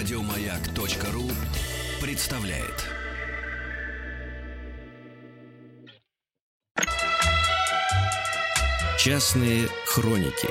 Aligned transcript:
Радиомаяк.ру 0.00 1.28
представляет. 2.00 2.88
Частные 8.98 9.68
хроники 9.84 10.48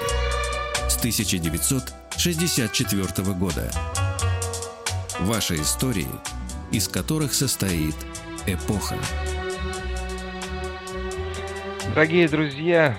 с 0.87 0.97
1964 0.97 3.33
года. 3.33 3.71
Ваши 5.21 5.55
истории, 5.55 6.05
из 6.71 6.87
которых 6.87 7.33
состоит 7.33 7.95
эпоха. 8.45 8.99
Дорогие 11.95 12.29
друзья, 12.29 12.95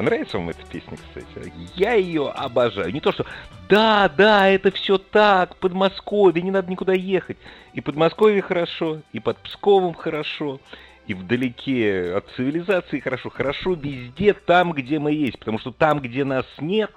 а 0.00 0.02
нравится 0.02 0.38
вам 0.38 0.48
эта 0.48 0.64
песня, 0.64 0.96
кстати? 0.96 1.52
Я 1.76 1.92
ее 1.92 2.30
обожаю. 2.30 2.90
Не 2.90 3.02
то, 3.02 3.12
что 3.12 3.26
да, 3.68 4.08
да, 4.08 4.48
это 4.48 4.70
все 4.70 4.96
так, 4.96 5.56
Подмосковье, 5.56 6.40
не 6.40 6.50
надо 6.50 6.70
никуда 6.70 6.94
ехать. 6.94 7.36
И 7.74 7.82
Подмосковье 7.82 8.40
хорошо, 8.40 9.02
и 9.12 9.20
под 9.20 9.36
Псковом 9.40 9.92
хорошо, 9.92 10.58
и 11.06 11.12
вдалеке 11.12 12.14
от 12.16 12.30
цивилизации 12.30 13.00
хорошо. 13.00 13.28
Хорошо 13.28 13.74
везде, 13.74 14.32
там, 14.32 14.72
где 14.72 14.98
мы 14.98 15.12
есть. 15.12 15.38
Потому 15.38 15.58
что 15.58 15.70
там, 15.70 16.00
где 16.00 16.24
нас 16.24 16.46
нет, 16.60 16.92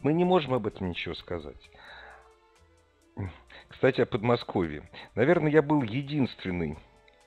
мы 0.00 0.12
не 0.12 0.24
можем 0.24 0.54
об 0.54 0.66
этом 0.66 0.88
ничего 0.88 1.14
сказать. 1.14 1.70
Кстати, 3.68 4.00
о 4.00 4.06
Подмосковье. 4.06 4.82
Наверное, 5.14 5.52
я 5.52 5.62
был 5.62 5.84
единственный 5.84 6.76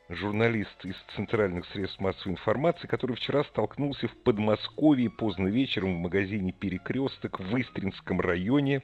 журналист 0.09 0.85
из 0.85 0.95
центральных 1.15 1.65
средств 1.67 1.99
массовой 1.99 2.33
информации, 2.33 2.87
который 2.87 3.15
вчера 3.15 3.43
столкнулся 3.43 4.07
в 4.07 4.15
Подмосковье 4.23 5.09
поздно 5.09 5.47
вечером 5.47 5.95
в 5.95 5.99
магазине 5.99 6.51
«Перекресток» 6.51 7.39
в 7.39 7.59
Истринском 7.59 8.19
районе 8.19 8.83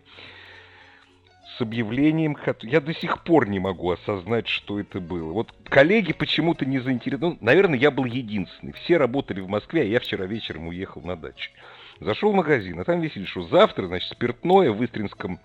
с 1.58 1.61
объявлением, 1.61 2.38
я 2.61 2.80
до 2.80 2.94
сих 2.94 3.23
пор 3.23 3.50
не 3.50 3.59
могу 3.59 3.92
осознать, 3.92 4.48
что 4.48 4.80
это 4.80 5.00
было. 5.00 5.31
Вот 5.31 5.53
коллеги 5.66 6.14
почему-то 6.14 6.66
не 6.66 6.80
заинтересованы. 6.80 7.38
Ну, 7.39 7.45
наверное, 7.45 7.80
я 7.80 7.92
был 7.92 8.06
единственный. 8.06 8.73
Все 8.73 8.98
работали 8.98 9.42
в 9.42 9.50
Москве, 9.50 9.81
а 9.81 9.86
я 9.86 10.00
вчера 10.00 10.26
вечером 10.26 10.67
уехал 10.67 11.02
на 11.02 11.16
дачу. 11.16 11.52
Зашел 12.00 12.31
в 12.31 12.36
магазин, 12.36 12.80
а 12.80 12.86
там 12.86 13.02
висит, 13.02 13.28
что 13.28 13.44
завтра, 13.44 13.88
значит, 13.88 14.09
спиртное 14.11 14.72
в 14.72 14.86
Истринском 14.86 15.39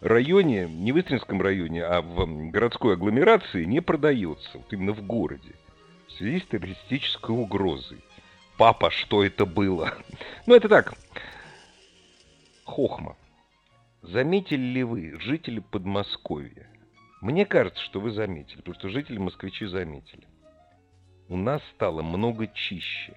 районе, 0.00 0.66
не 0.68 0.92
в 0.92 1.00
Истринском 1.00 1.40
районе, 1.40 1.84
а 1.84 2.02
в 2.02 2.50
городской 2.50 2.94
агломерации 2.94 3.64
не 3.64 3.80
продается, 3.80 4.58
вот 4.58 4.72
именно 4.72 4.92
в 4.92 5.02
городе, 5.06 5.54
в 6.06 6.12
связи 6.12 6.40
с 6.40 6.46
террористической 6.46 7.34
угрозой. 7.34 7.98
Папа, 8.56 8.90
что 8.90 9.24
это 9.24 9.46
было? 9.46 9.94
Ну, 10.46 10.54
это 10.54 10.68
так, 10.68 10.94
хохма. 12.64 13.16
Заметили 14.02 14.62
ли 14.62 14.84
вы, 14.84 15.18
жители 15.20 15.58
Подмосковья? 15.58 16.68
Мне 17.20 17.44
кажется, 17.44 17.82
что 17.82 18.00
вы 18.00 18.12
заметили, 18.12 18.58
потому 18.58 18.74
что 18.74 18.88
жители 18.88 19.18
москвичи 19.18 19.66
заметили. 19.66 20.26
У 21.28 21.36
нас 21.36 21.60
стало 21.74 22.02
много 22.02 22.46
чище. 22.46 23.14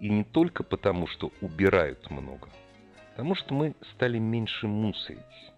И 0.00 0.10
не 0.10 0.24
только 0.24 0.64
потому, 0.64 1.06
что 1.06 1.30
убирают 1.40 2.10
много, 2.10 2.48
потому 3.10 3.36
что 3.36 3.54
мы 3.54 3.74
стали 3.94 4.18
меньше 4.18 4.66
мусорить. 4.66 5.51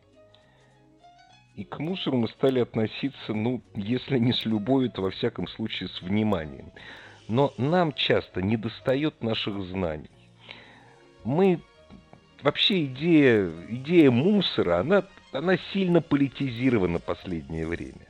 И 1.54 1.62
к 1.62 1.78
мусору 1.78 2.16
мы 2.16 2.28
стали 2.28 2.58
относиться, 2.58 3.32
ну, 3.32 3.62
если 3.74 4.18
не 4.18 4.32
с 4.32 4.44
любовью, 4.44 4.90
то 4.90 5.02
во 5.02 5.10
всяком 5.10 5.46
случае 5.46 5.88
с 5.88 6.02
вниманием. 6.02 6.72
Но 7.28 7.54
нам 7.58 7.92
часто 7.92 8.42
не 8.42 8.56
достает 8.56 9.22
наших 9.22 9.60
знаний. 9.62 10.10
Мы... 11.22 11.60
Вообще 12.42 12.84
идея, 12.84 13.50
идея 13.70 14.10
мусора, 14.10 14.80
она, 14.80 15.04
она 15.32 15.56
сильно 15.72 16.02
политизирована 16.02 16.98
последнее 16.98 17.66
время. 17.66 18.06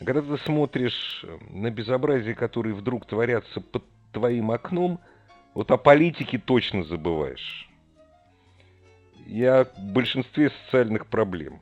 Когда 0.00 0.20
ты 0.20 0.36
смотришь 0.38 1.24
э, 1.24 1.38
на 1.50 1.70
безобразие, 1.70 2.34
которые 2.34 2.74
вдруг 2.74 3.06
творятся 3.06 3.60
под 3.60 3.84
твоим 4.12 4.50
окном, 4.50 4.98
вот 5.54 5.70
о 5.70 5.76
политике 5.76 6.38
точно 6.38 6.82
забываешь. 6.82 7.68
И 9.26 9.44
о 9.44 9.66
большинстве 9.76 10.50
социальных 10.50 11.06
проблем. 11.06 11.60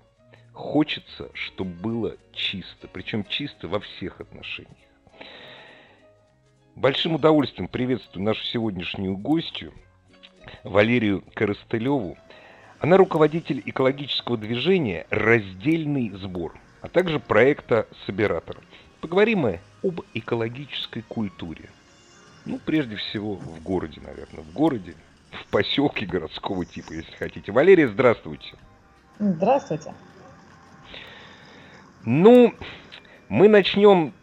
Хочется, 0.56 1.28
чтобы 1.34 1.71
было 1.71 2.17
чисто, 2.33 2.89
причем 2.89 3.25
чисто 3.25 3.69
во 3.69 3.78
всех 3.78 4.22
отношениях. 4.22 4.89
Большим 6.75 7.17
удовольствием 7.17 7.69
приветствую 7.69 8.25
нашу 8.25 8.43
сегодняшнюю 8.43 9.19
гостью, 9.19 9.75
Валерию 10.65 11.22
Коростылеву. 11.34 12.17
Она 12.81 12.97
руководитель 12.97 13.62
экологического 13.67 14.39
движения 14.39 15.06
«Раздельный 15.11 16.09
сбор», 16.12 16.59
а 16.81 16.88
также 16.88 17.21
проекта 17.21 17.87
«Собиратор». 18.06 18.56
Поговорим 19.03 19.41
мы 19.41 19.61
об 19.84 20.00
экологической 20.15 21.03
культуре. 21.03 21.69
Ну, 22.47 22.59
прежде 22.65 22.97
всего, 22.97 23.34
в 23.34 23.62
городе, 23.62 24.00
наверное. 24.00 24.43
В 24.43 24.55
городе, 24.55 24.94
в 25.33 25.50
поселке 25.50 26.06
городского 26.06 26.65
типа, 26.65 26.94
если 26.94 27.15
хотите. 27.17 27.53
Валерия, 27.53 27.88
здравствуйте. 27.88 28.55
Здравствуйте. 29.19 29.93
Ну, 32.06 32.55
мы 33.28 33.49
начнем 33.49 34.15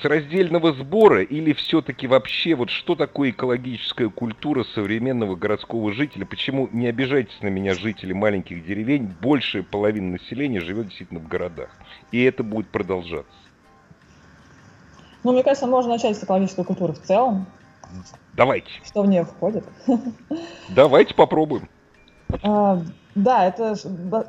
с 0.00 0.04
раздельного 0.06 0.72
сбора 0.72 1.22
или 1.22 1.52
все-таки 1.52 2.06
вообще 2.06 2.54
вот 2.54 2.70
что 2.70 2.94
такое 2.94 3.28
экологическая 3.30 4.08
культура 4.08 4.64
современного 4.64 5.36
городского 5.36 5.92
жителя? 5.92 6.24
Почему, 6.24 6.66
не 6.72 6.86
обижайтесь 6.86 7.42
на 7.42 7.48
меня, 7.48 7.74
жители 7.74 8.14
маленьких 8.14 8.64
деревень, 8.64 9.12
большая 9.20 9.64
половина 9.64 10.12
населения 10.12 10.60
живет 10.60 10.86
действительно 10.86 11.20
в 11.20 11.28
городах. 11.28 11.68
И 12.10 12.22
это 12.22 12.42
будет 12.42 12.68
продолжаться. 12.68 13.26
Ну, 15.24 15.32
мне 15.32 15.42
кажется, 15.42 15.66
можно 15.66 15.92
начать 15.92 16.16
с 16.16 16.24
экологической 16.24 16.64
культуры 16.64 16.94
в 16.94 17.02
целом. 17.02 17.46
Давайте. 18.32 18.70
Что 18.86 19.02
в 19.02 19.08
нее 19.08 19.26
входит. 19.26 19.64
Давайте 20.70 21.14
попробуем. 21.14 21.68
Да, 23.18 23.46
это 23.46 23.74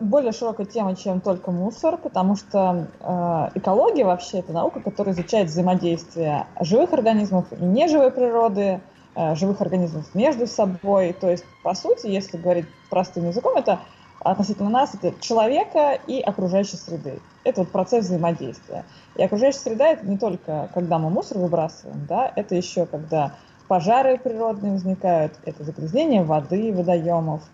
более 0.01 0.31
широкая 0.31 0.66
тема, 0.66 0.95
чем 0.95 1.22
только 1.22 1.51
мусор, 1.51 1.97
потому 1.97 2.35
что 2.35 2.88
э, 3.00 3.50
экология 3.53 4.03
вообще 4.03 4.39
это 4.39 4.51
наука, 4.51 4.79
которая 4.79 5.13
изучает 5.13 5.50
взаимодействие 5.50 6.47
живых 6.59 6.91
организмов 6.94 7.45
и 7.53 7.63
неживой 7.63 8.09
природы, 8.09 8.81
э, 9.13 9.35
живых 9.35 9.61
организмов 9.61 10.16
между 10.16 10.47
собой. 10.47 11.13
То 11.13 11.29
есть, 11.29 11.45
по 11.61 11.75
сути, 11.75 12.07
если 12.07 12.38
говорить 12.38 12.66
простым 12.89 13.28
языком, 13.28 13.57
это 13.57 13.79
относительно 14.22 14.72
нас, 14.72 14.95
это 14.95 15.13
человека 15.22 15.99
и 16.07 16.19
окружающей 16.19 16.78
среды. 16.78 17.19
Это 17.44 17.61
вот 17.61 17.69
процесс 17.69 18.05
взаимодействия. 18.05 18.85
И 19.16 19.23
окружающая 19.23 19.59
среда 19.59 19.89
это 19.89 20.07
не 20.07 20.17
только 20.17 20.67
когда 20.73 20.97
мы 20.97 21.11
мусор 21.11 21.38
выбрасываем, 21.38 22.07
да, 22.07 22.31
это 22.35 22.55
еще 22.55 22.88
когда 22.88 23.35
пожары 23.67 24.17
природные 24.17 24.72
возникают, 24.72 25.33
это 25.45 25.63
загрязнение 25.63 26.23
воды, 26.23 26.73
водоемов– 26.73 27.44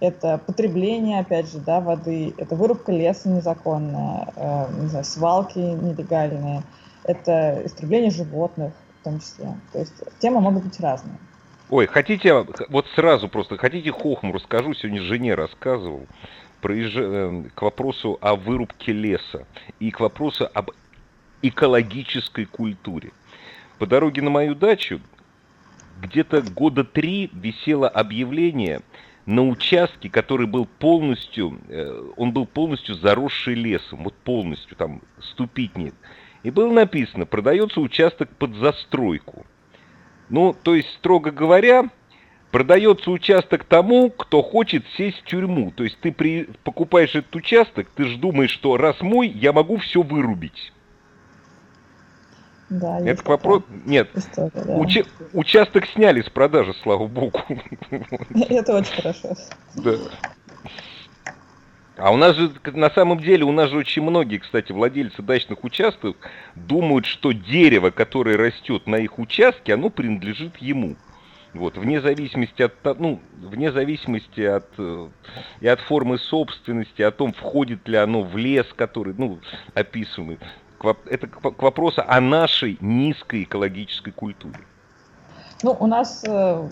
это 0.00 0.38
потребление, 0.38 1.20
опять 1.20 1.50
же, 1.50 1.58
да, 1.58 1.80
воды, 1.80 2.34
это 2.36 2.54
вырубка 2.54 2.92
леса 2.92 3.28
незаконная, 3.28 4.28
э, 4.36 4.66
не 4.80 4.88
знаю, 4.88 5.04
свалки 5.04 5.58
нелегальные, 5.58 6.62
это 7.04 7.62
истребление 7.64 8.10
животных 8.10 8.72
в 9.00 9.04
том 9.04 9.20
числе. 9.20 9.54
То 9.72 9.78
есть 9.78 9.94
темы 10.18 10.40
могут 10.40 10.64
быть 10.64 10.78
разные. 10.80 11.16
Ой, 11.70 11.86
хотите, 11.86 12.46
вот 12.68 12.86
сразу 12.94 13.28
просто, 13.28 13.56
хотите 13.56 13.90
хохму 13.90 14.32
расскажу, 14.32 14.74
сегодня 14.74 15.02
жене 15.02 15.34
рассказывал, 15.34 16.06
проезж... 16.60 16.96
Э, 16.96 17.44
к 17.54 17.62
вопросу 17.62 18.18
о 18.20 18.36
вырубке 18.36 18.92
леса 18.92 19.46
и 19.80 19.90
к 19.90 20.00
вопросу 20.00 20.48
об 20.52 20.70
экологической 21.42 22.44
культуре. 22.44 23.12
По 23.78 23.86
дороге 23.86 24.22
на 24.22 24.30
мою 24.30 24.54
дачу 24.54 25.00
где-то 26.02 26.42
года 26.42 26.84
три 26.84 27.30
висело 27.32 27.88
объявление– 27.88 28.82
на 29.26 29.42
участке, 29.42 30.08
который 30.08 30.46
был 30.46 30.66
полностью, 30.66 31.58
э, 31.68 32.10
он 32.16 32.32
был 32.32 32.46
полностью 32.46 32.94
заросший 32.94 33.54
лесом, 33.54 34.04
вот 34.04 34.14
полностью, 34.14 34.76
там 34.76 35.02
ступить 35.20 35.76
нет. 35.76 35.94
И 36.44 36.50
было 36.50 36.72
написано, 36.72 37.26
продается 37.26 37.80
участок 37.80 38.30
под 38.38 38.54
застройку. 38.54 39.44
Ну, 40.28 40.54
то 40.60 40.76
есть, 40.76 40.88
строго 40.94 41.32
говоря, 41.32 41.90
продается 42.52 43.10
участок 43.10 43.64
тому, 43.64 44.10
кто 44.10 44.42
хочет 44.42 44.84
сесть 44.96 45.18
в 45.18 45.24
тюрьму. 45.24 45.72
То 45.72 45.82
есть 45.82 45.98
ты 46.00 46.12
при, 46.12 46.48
покупаешь 46.62 47.16
этот 47.16 47.34
участок, 47.34 47.88
ты 47.96 48.04
же 48.04 48.18
думаешь, 48.18 48.50
что 48.50 48.76
раз 48.76 49.00
мой, 49.00 49.28
я 49.28 49.52
могу 49.52 49.78
все 49.78 50.02
вырубить. 50.02 50.72
Да, 52.68 52.98
Это 53.00 53.22
к 53.22 53.28
вопросу... 53.28 53.64
Нет, 53.84 54.10
история, 54.14 54.50
да. 54.54 54.76
Уча... 54.76 55.04
участок 55.32 55.86
сняли 55.86 56.22
с 56.22 56.28
продажи, 56.28 56.74
слава 56.82 57.06
богу. 57.06 57.40
Это 58.48 58.76
очень 58.76 58.94
хорошо. 58.94 59.36
Да. 59.76 59.96
А 61.96 62.12
у 62.12 62.16
нас 62.16 62.36
же, 62.36 62.50
на 62.64 62.90
самом 62.90 63.20
деле, 63.20 63.44
у 63.44 63.52
нас 63.52 63.70
же 63.70 63.78
очень 63.78 64.02
многие, 64.02 64.38
кстати, 64.38 64.72
владельцы 64.72 65.22
дачных 65.22 65.64
участков 65.64 66.16
думают, 66.54 67.06
что 67.06 67.32
дерево, 67.32 67.90
которое 67.90 68.36
растет 68.36 68.86
на 68.86 68.96
их 68.96 69.18
участке, 69.18 69.74
оно 69.74 69.88
принадлежит 69.88 70.56
ему. 70.58 70.96
Вот, 71.54 71.78
вне 71.78 72.02
зависимости 72.02 72.60
от, 72.60 73.00
ну, 73.00 73.18
вне 73.38 73.72
зависимости 73.72 74.42
от, 74.42 74.68
э, 74.76 75.08
и 75.60 75.66
от 75.66 75.80
формы 75.80 76.18
собственности, 76.18 77.00
о 77.00 77.10
том, 77.10 77.32
входит 77.32 77.88
ли 77.88 77.96
оно 77.96 78.22
в 78.22 78.36
лес, 78.36 78.66
который, 78.76 79.14
ну, 79.16 79.38
описанный. 79.72 80.38
Это 81.06 81.26
к 81.26 81.62
вопросу 81.62 82.02
о 82.06 82.20
нашей 82.20 82.78
низкой 82.80 83.44
экологической 83.44 84.10
культуре. 84.12 84.60
Ну, 85.62 85.74
у 85.80 85.86
нас, 85.86 86.22
э, 86.26 86.68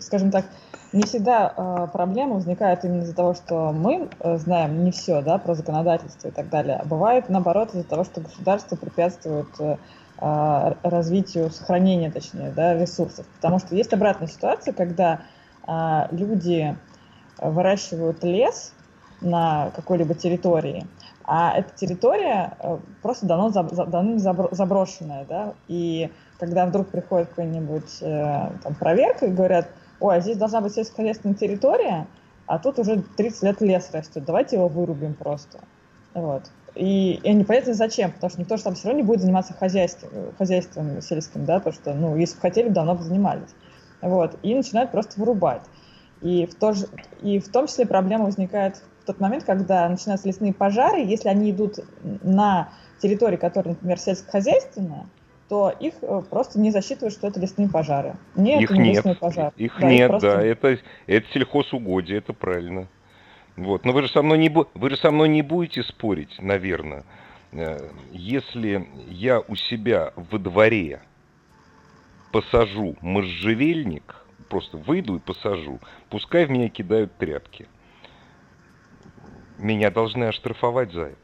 скажем 0.00 0.30
так, 0.30 0.46
не 0.92 1.02
всегда 1.02 1.52
э, 1.54 1.88
проблемы 1.92 2.36
возникают 2.36 2.84
именно 2.84 3.02
из-за 3.02 3.14
того, 3.14 3.34
что 3.34 3.72
мы 3.72 4.08
э, 4.20 4.36
знаем 4.38 4.84
не 4.84 4.90
все 4.90 5.20
да, 5.20 5.36
про 5.38 5.54
законодательство 5.54 6.28
и 6.28 6.30
так 6.30 6.48
далее. 6.48 6.78
А 6.82 6.86
бывает, 6.86 7.28
наоборот, 7.28 7.74
из-за 7.74 7.84
того, 7.84 8.04
что 8.04 8.20
государство 8.20 8.76
препятствует 8.76 9.48
развитию, 10.16 11.50
сохранению, 11.50 12.12
точнее, 12.12 12.52
да, 12.54 12.78
ресурсов. 12.78 13.26
Потому 13.34 13.58
что 13.58 13.74
есть 13.74 13.92
обратная 13.92 14.28
ситуация, 14.28 14.72
когда 14.72 15.22
люди 16.12 16.76
выращивают 17.38 18.22
лес 18.22 18.72
на 19.20 19.72
какой-либо 19.74 20.14
территории, 20.14 20.86
а 21.24 21.56
эта 21.56 21.74
территория 21.74 22.56
просто 23.02 23.26
давно, 23.26 23.50
давно 23.50 24.18
заброшенная, 24.18 25.24
да, 25.24 25.54
и 25.68 26.10
когда 26.38 26.66
вдруг 26.66 26.88
приходит 26.88 27.28
какая-нибудь 27.28 28.02
э, 28.02 28.50
там, 28.62 28.74
проверка 28.74 29.26
и 29.26 29.30
говорят, 29.30 29.68
ой, 30.00 30.16
а 30.16 30.20
здесь 30.20 30.36
должна 30.36 30.60
быть 30.60 30.74
сельскохозяйственная 30.74 31.36
территория, 31.36 32.06
а 32.46 32.58
тут 32.58 32.78
уже 32.78 33.02
30 33.02 33.42
лет 33.42 33.60
лес 33.60 33.90
растет, 33.92 34.24
давайте 34.24 34.56
его 34.56 34.68
вырубим 34.68 35.14
просто. 35.14 35.60
Вот. 36.12 36.50
И, 36.74 37.14
и 37.22 37.32
непонятно 37.32 37.72
зачем, 37.74 38.12
потому 38.12 38.30
что 38.30 38.40
никто 38.40 38.56
же 38.56 38.64
там 38.64 38.74
все 38.74 38.88
равно 38.88 39.00
не 39.00 39.06
будет 39.06 39.20
заниматься 39.20 39.54
хозяйством, 39.54 40.10
хозяйством 40.36 41.00
сельским, 41.00 41.44
да, 41.44 41.58
потому 41.58 41.74
что, 41.74 41.94
ну, 41.94 42.16
если 42.16 42.34
бы 42.34 42.40
хотели, 42.42 42.68
давно 42.68 42.96
бы 42.96 43.02
занимались. 43.02 43.54
Вот. 44.00 44.36
И 44.42 44.54
начинают 44.54 44.90
просто 44.90 45.18
вырубать. 45.18 45.62
И 46.20 46.46
в, 46.46 46.54
то 46.54 46.72
же, 46.72 46.86
и 47.22 47.38
в 47.38 47.48
том 47.48 47.66
числе 47.66 47.86
проблема 47.86 48.24
возникает 48.24 48.76
в 48.76 48.93
тот 49.06 49.20
момент, 49.20 49.44
когда 49.44 49.88
начинаются 49.88 50.28
лесные 50.28 50.52
пожары, 50.52 51.00
если 51.00 51.28
они 51.28 51.50
идут 51.50 51.78
на 52.22 52.70
территории, 53.00 53.36
которая, 53.36 53.74
например, 53.74 53.98
сельскохозяйственная, 53.98 55.06
то 55.48 55.70
их 55.78 55.94
э, 56.00 56.22
просто 56.30 56.58
не 56.58 56.70
засчитывают, 56.70 57.12
что 57.12 57.28
это 57.28 57.38
лесные 57.38 57.68
пожары. 57.68 58.16
Нет, 58.34 58.62
их 58.62 58.70
это 58.70 58.80
не 58.80 58.88
нет, 58.88 58.96
лесные 58.96 59.14
пожары. 59.14 59.52
Их 59.56 59.78
да, 59.78 59.90
нет, 59.90 60.00
их 60.00 60.08
просто... 60.08 60.36
да, 60.36 60.42
это, 60.42 60.78
это 61.06 61.26
сельхозугодие, 61.32 62.18
это 62.18 62.32
правильно. 62.32 62.88
Вот. 63.56 63.84
Но 63.84 63.92
вы 63.92 64.02
же 64.02 64.08
со 64.08 64.22
мной 64.22 64.38
не, 64.38 64.48
вы 64.48 64.90
же 64.90 64.96
со 64.96 65.10
мной 65.10 65.28
не 65.28 65.42
будете 65.42 65.82
спорить, 65.82 66.34
наверное, 66.40 67.04
э, 67.52 67.78
если 68.12 68.88
я 69.08 69.40
у 69.40 69.54
себя 69.54 70.12
во 70.16 70.38
дворе 70.38 71.00
посажу 72.32 72.96
можжевельник, 73.00 74.16
просто 74.48 74.76
выйду 74.76 75.16
и 75.16 75.20
посажу, 75.20 75.78
пускай 76.10 76.46
в 76.46 76.50
меня 76.50 76.68
кидают 76.68 77.16
тряпки. 77.16 77.68
Меня 79.64 79.90
должны 79.90 80.24
оштрафовать 80.24 80.92
за 80.92 81.04
это. 81.04 81.16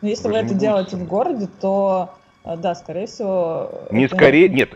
Но 0.00 0.08
если 0.08 0.26
вы, 0.28 0.32
вы 0.32 0.38
это 0.38 0.54
делаете 0.54 0.96
в 0.96 1.06
городе, 1.06 1.48
то 1.60 2.14
а, 2.42 2.56
да, 2.56 2.74
скорее 2.74 3.06
всего. 3.06 3.70
Не 3.90 4.06
это... 4.06 4.16
скорее, 4.16 4.48
нет. 4.48 4.72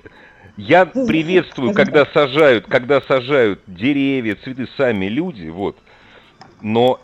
Я 0.59 0.85
приветствую, 0.87 1.73
когда 1.73 2.05
сажают, 2.05 2.67
когда 2.67 3.01
сажают 3.01 3.63
деревья, 3.67 4.37
цветы 4.37 4.69
сами 4.77 5.07
люди, 5.07 5.49
вот. 5.49 5.79
Но, 6.61 7.01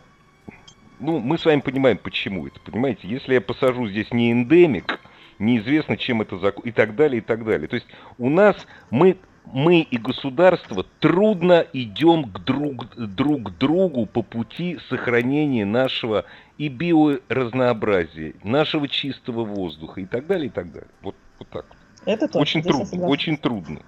ну, 1.01 1.21
мы 1.21 1.39
с 1.39 1.47
вами 1.47 1.61
понимаем, 1.61 1.97
почему 1.97 2.47
это, 2.47 2.61
понимаете? 2.61 3.09
Если 3.09 3.33
я 3.33 3.41
посажу 3.41 3.89
здесь 3.89 4.13
не 4.13 4.33
эндемик, 4.33 5.01
неизвестно, 5.39 5.97
чем 5.97 6.21
это 6.21 6.37
закон, 6.37 6.65
и 6.65 6.71
так 6.71 6.97
далее, 6.97 7.23
и 7.23 7.25
так 7.25 7.47
далее. 7.47 7.67
То 7.67 7.77
есть 7.77 7.87
у 8.19 8.29
нас 8.29 8.57
мы 8.91 9.17
мы 9.53 9.81
и 9.81 9.97
государство 9.97 10.85
трудно 11.01 11.65
идем 11.73 12.25
к 12.25 12.41
друг, 12.41 12.97
друг 12.97 13.51
к 13.51 13.59
другу 13.59 14.07
по 14.07 14.23
пути 14.23 14.79
сохранения 14.89 15.65
нашего 15.65 16.25
и 16.59 16.69
биоразнообразия, 16.69 18.35
нашего 18.43 18.89
чистого 18.89 19.45
воздуха 19.45 20.01
и 20.01 20.07
так 20.07 20.27
далее, 20.27 20.49
и 20.49 20.51
так 20.51 20.73
далее. 20.73 20.91
Вот, 21.03 21.15
вот 21.39 21.49
так. 21.49 21.67
Это 22.05 22.27
точно. 22.27 22.41
Очень 22.41 22.63
трудно, 22.63 23.07
очень 23.07 23.37
трудно. 23.37 23.83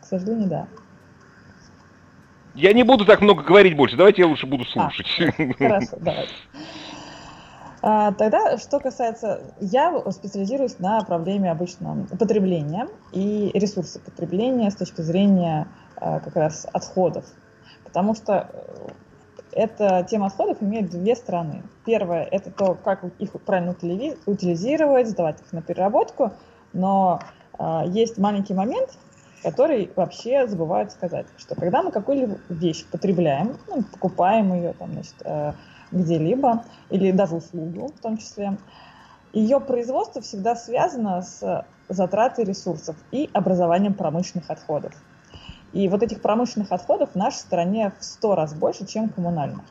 К 0.00 0.04
сожалению, 0.04 0.48
да. 0.48 0.68
Я 2.54 2.72
не 2.72 2.82
буду 2.82 3.04
так 3.04 3.20
много 3.20 3.42
говорить 3.42 3.76
больше, 3.76 3.96
давайте 3.96 4.22
я 4.22 4.28
лучше 4.28 4.46
буду 4.46 4.64
а, 4.64 4.90
слушать. 4.90 5.06
А, 5.20 5.52
хорошо, 5.54 5.96
давайте. 6.00 6.32
А, 7.82 8.12
тогда, 8.12 8.58
что 8.58 8.78
касается, 8.78 9.40
я 9.60 10.02
специализируюсь 10.10 10.78
на 10.78 11.00
проблеме 11.02 11.50
обычно 11.50 12.06
потребления 12.18 12.88
и 13.12 13.50
ресурсы 13.54 14.00
потребления 14.00 14.70
с 14.70 14.76
точки 14.76 15.00
зрения 15.00 15.68
а, 15.96 16.20
как 16.20 16.36
раз 16.36 16.66
отходов. 16.72 17.24
Потому 17.84 18.14
что 18.14 18.48
э, 18.52 18.88
эта 19.52 20.06
тема 20.08 20.26
отходов 20.26 20.62
имеет 20.62 20.90
две 20.90 21.16
стороны. 21.16 21.62
Первое– 21.84 22.22
это 22.30 22.50
то, 22.52 22.74
как 22.74 23.04
их 23.18 23.32
правильно 23.44 23.72
утилизировать, 23.72 25.08
сдавать 25.08 25.40
их 25.40 25.52
на 25.52 25.62
переработку, 25.62 26.32
но 26.72 27.20
э, 27.58 27.82
есть 27.86 28.18
маленький 28.18 28.54
момент, 28.54 28.90
который 29.42 29.90
вообще 29.96 30.46
забывают 30.46 30.92
сказать, 30.92 31.26
что 31.38 31.54
когда 31.54 31.82
мы 31.82 31.90
какую-либо 31.90 32.36
вещь 32.48 32.84
потребляем, 32.86 33.56
ну, 33.68 33.82
покупаем 33.82 34.52
ее, 34.52 34.74
там, 34.74 34.92
значит, 34.92 35.14
э, 35.24 35.52
где-либо, 35.90 36.64
или 36.90 37.10
даже 37.12 37.36
услугу 37.36 37.88
в 37.88 38.00
том 38.00 38.16
числе, 38.18 38.56
ее 39.32 39.60
производство 39.60 40.20
всегда 40.22 40.56
связано 40.56 41.22
с 41.22 41.64
затратой 41.88 42.44
ресурсов 42.44 42.96
и 43.10 43.28
образованием 43.32 43.94
промышленных 43.94 44.50
отходов. 44.50 44.92
И 45.72 45.88
вот 45.88 46.02
этих 46.02 46.20
промышленных 46.20 46.72
отходов 46.72 47.12
в 47.12 47.16
нашей 47.16 47.38
стране 47.38 47.92
в 47.98 48.04
100 48.04 48.34
раз 48.34 48.54
больше, 48.54 48.86
чем 48.86 49.08
коммунальных. 49.08 49.64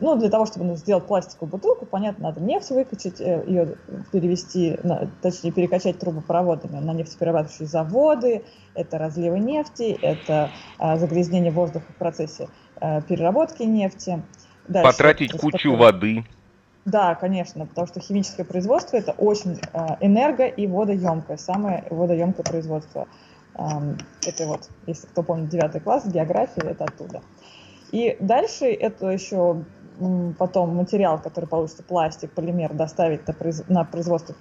Ну, 0.00 0.16
для 0.16 0.30
того, 0.30 0.46
чтобы 0.46 0.76
сделать 0.76 1.06
пластиковую 1.06 1.50
бутылку, 1.50 1.84
понятно, 1.84 2.28
надо 2.28 2.40
нефть 2.40 2.70
выкачать, 2.70 3.20
э, 3.20 3.44
ее 3.46 3.76
перевести, 4.10 4.78
точнее, 5.20 5.52
перекачать 5.52 5.98
трубопроводами 5.98 6.78
на 6.78 6.94
нефтеперерабатывающие 6.94 7.68
заводы, 7.68 8.42
это 8.74 8.96
разливы 8.96 9.40
нефти, 9.40 9.98
это 10.00 10.50
а, 10.78 10.96
загрязнение 10.96 11.52
воздуха 11.52 11.92
в 11.92 11.96
процессе 11.96 12.48
а, 12.80 13.02
переработки 13.02 13.62
нефти. 13.62 14.22
Дальше, 14.70 14.92
Потратить 14.92 15.32
кучу 15.32 15.74
воды. 15.74 16.24
Да, 16.84 17.16
конечно, 17.16 17.66
потому 17.66 17.88
что 17.88 17.98
химическое 17.98 18.44
производство 18.44 18.96
это 18.96 19.10
очень 19.12 19.60
э, 19.72 19.96
энерго- 20.00 20.46
и 20.46 20.68
водоемкое, 20.68 21.36
самое 21.38 21.84
водоемкое 21.90 22.44
производство. 22.44 23.08
Э, 23.58 23.62
это 24.24 24.46
вот, 24.46 24.70
если 24.86 25.08
кто 25.08 25.24
помнит, 25.24 25.48
девятый 25.48 25.80
класс, 25.80 26.06
география, 26.06 26.62
это 26.62 26.84
оттуда. 26.84 27.20
И 27.90 28.16
дальше 28.20 28.66
это 28.66 29.08
еще 29.08 29.64
потом 30.38 30.76
материал, 30.76 31.20
который 31.20 31.46
получится, 31.46 31.82
пластик, 31.82 32.32
полимер, 32.32 32.72
доставить 32.72 33.22
на 33.68 33.84
производство 33.84 34.36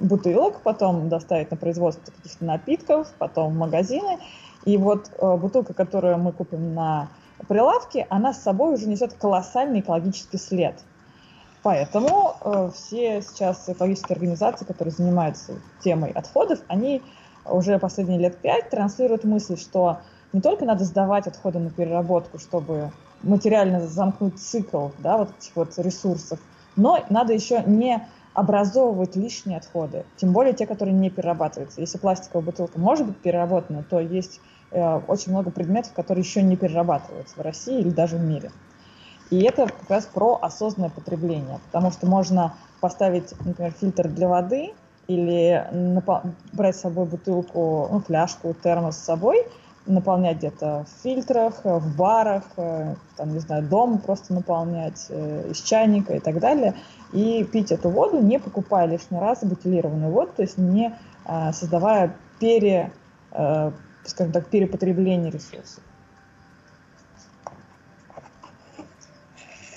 бутылок, 0.00 0.62
потом 0.62 1.08
доставить 1.08 1.52
на 1.52 1.56
производство 1.56 2.10
каких-то 2.10 2.44
напитков, 2.44 3.14
потом 3.16 3.52
в 3.52 3.56
магазины. 3.56 4.18
И 4.64 4.76
вот 4.76 5.08
э, 5.16 5.36
бутылка, 5.36 5.72
которую 5.72 6.18
мы 6.18 6.32
купим 6.32 6.74
на 6.74 7.10
прилавки, 7.48 8.06
она 8.10 8.32
с 8.32 8.42
собой 8.42 8.74
уже 8.74 8.88
несет 8.88 9.14
колоссальный 9.14 9.80
экологический 9.80 10.38
след. 10.38 10.74
Поэтому 11.62 12.34
э, 12.40 12.70
все 12.74 13.22
сейчас 13.22 13.68
экологические 13.68 14.14
организации, 14.14 14.64
которые 14.64 14.92
занимаются 14.92 15.54
темой 15.82 16.10
отходов, 16.10 16.60
они 16.68 17.02
уже 17.44 17.78
последние 17.78 18.18
лет 18.18 18.38
пять 18.38 18.70
транслируют 18.70 19.24
мысль, 19.24 19.56
что 19.56 19.98
не 20.32 20.40
только 20.40 20.64
надо 20.64 20.84
сдавать 20.84 21.26
отходы 21.26 21.58
на 21.58 21.70
переработку, 21.70 22.38
чтобы 22.38 22.90
материально 23.22 23.86
замкнуть 23.86 24.40
цикл 24.40 24.88
да, 24.98 25.18
вот 25.18 25.30
этих 25.38 25.54
вот 25.54 25.78
ресурсов, 25.78 26.40
но 26.74 27.04
надо 27.10 27.32
еще 27.32 27.62
не 27.64 28.06
образовывать 28.34 29.14
лишние 29.14 29.58
отходы, 29.58 30.04
тем 30.16 30.32
более 30.32 30.54
те, 30.54 30.66
которые 30.66 30.94
не 30.94 31.10
перерабатываются. 31.10 31.80
Если 31.80 31.98
пластиковая 31.98 32.44
бутылка 32.44 32.80
может 32.80 33.06
быть 33.06 33.18
переработана, 33.18 33.82
то 33.82 34.00
есть 34.00 34.40
очень 34.72 35.32
много 35.32 35.50
предметов, 35.50 35.92
которые 35.92 36.22
еще 36.22 36.42
не 36.42 36.56
перерабатываются 36.56 37.36
в 37.36 37.42
России 37.42 37.80
или 37.80 37.90
даже 37.90 38.16
в 38.16 38.22
мире. 38.22 38.50
И 39.30 39.42
это 39.44 39.66
как 39.66 39.88
раз 39.88 40.04
про 40.04 40.38
осознанное 40.42 40.90
потребление, 40.90 41.58
потому 41.66 41.90
что 41.90 42.06
можно 42.06 42.54
поставить, 42.80 43.32
например, 43.46 43.72
фильтр 43.72 44.08
для 44.08 44.28
воды 44.28 44.72
или 45.06 45.66
брать 46.52 46.76
с 46.76 46.80
собой 46.80 47.06
бутылку, 47.06 47.88
ну, 47.90 48.00
фляжку, 48.00 48.54
термос 48.62 48.98
с 48.98 49.04
собой, 49.04 49.46
наполнять 49.86 50.36
где-то 50.36 50.84
в 50.84 51.02
фильтрах, 51.02 51.64
в 51.64 51.96
барах, 51.96 52.44
э, 52.56 52.94
там, 53.16 53.32
не 53.32 53.38
знаю, 53.38 53.62
дома 53.64 53.98
просто 53.98 54.34
наполнять 54.34 55.06
э, 55.08 55.50
из 55.50 55.60
чайника 55.62 56.14
и 56.14 56.20
так 56.20 56.38
далее, 56.38 56.74
и 57.12 57.42
пить 57.44 57.72
эту 57.72 57.88
воду, 57.88 58.20
не 58.20 58.38
покупая 58.38 58.86
лишний 58.86 59.18
раз 59.18 59.42
бутилированную 59.42 60.12
воду, 60.12 60.32
то 60.36 60.42
есть 60.42 60.58
не 60.58 60.94
создавая 61.52 62.16
пере 62.40 62.92
скажем 64.04 64.32
так, 64.32 64.48
перепотребление 64.48 65.30
ресурсов. 65.30 65.82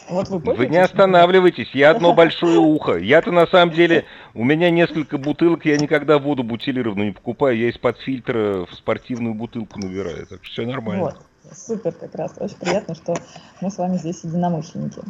Вот 0.07 0.29
вы 0.29 0.37
Вы 0.37 0.67
не 0.67 0.77
останавливайтесь, 0.77 1.71
я 1.73 1.91
одно 1.91 2.13
большое 2.15 2.59
ухо. 2.59 2.97
Я-то 2.97 3.31
на 3.31 3.47
самом 3.47 3.73
деле, 3.73 4.05
у 4.33 4.43
меня 4.43 4.69
несколько 4.69 5.17
бутылок, 5.17 5.65
я 5.65 5.77
никогда 5.77 6.19
воду 6.19 6.43
бутилированную 6.43 7.07
не 7.07 7.13
покупаю, 7.13 7.57
я 7.57 7.69
из-под 7.69 7.97
фильтра 7.99 8.65
в 8.65 8.73
спортивную 8.75 9.33
бутылку 9.33 9.79
набираю, 9.79 10.27
так 10.27 10.43
что 10.43 10.53
все 10.53 10.65
нормально. 10.65 11.03
Вот. 11.05 11.21
Супер, 11.53 11.91
как 11.93 12.15
раз. 12.15 12.33
Очень 12.39 12.57
приятно, 12.57 12.95
что 12.95 13.15
мы 13.61 13.69
с 13.69 13.77
вами 13.77 13.97
здесь 13.97 14.23
единомышленники. 14.23 15.01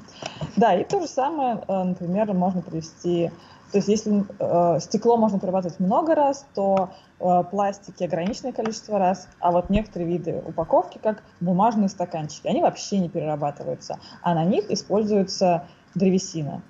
Да, 0.56 0.74
и 0.74 0.84
то 0.84 1.01
же 1.01 1.08
самое, 1.08 1.63
э, 1.68 1.84
например, 1.84 2.34
можно 2.34 2.62
привести 2.62 3.32
то 3.72 3.80
есть 3.80 3.89
если 3.89 4.24
э, 4.39 4.80
стекло 4.80 5.18
можно 5.18 5.39
перерабатывать 5.39 5.80
много 5.80 6.15
раз, 6.15 6.46
то 6.54 6.92
э, 7.20 7.44
пластики 7.50 8.04
ограниченное 8.04 8.54
количество 8.54 9.00
раз, 9.00 9.27
а 9.39 9.51
вот 9.51 9.70
некоторые 9.70 10.08
виды 10.08 10.42
упаковки, 10.46 11.00
как 11.01 11.24
бумажные 11.42 11.89
стаканчики, 11.89 12.48
они 12.48 12.62
вообще 12.62 13.00
не 13.00 13.10
перерабатываются, 13.10 14.00
а 14.22 14.34
на 14.34 14.46
них 14.46 14.72
используется 14.72 15.68
древесина. 15.96 16.62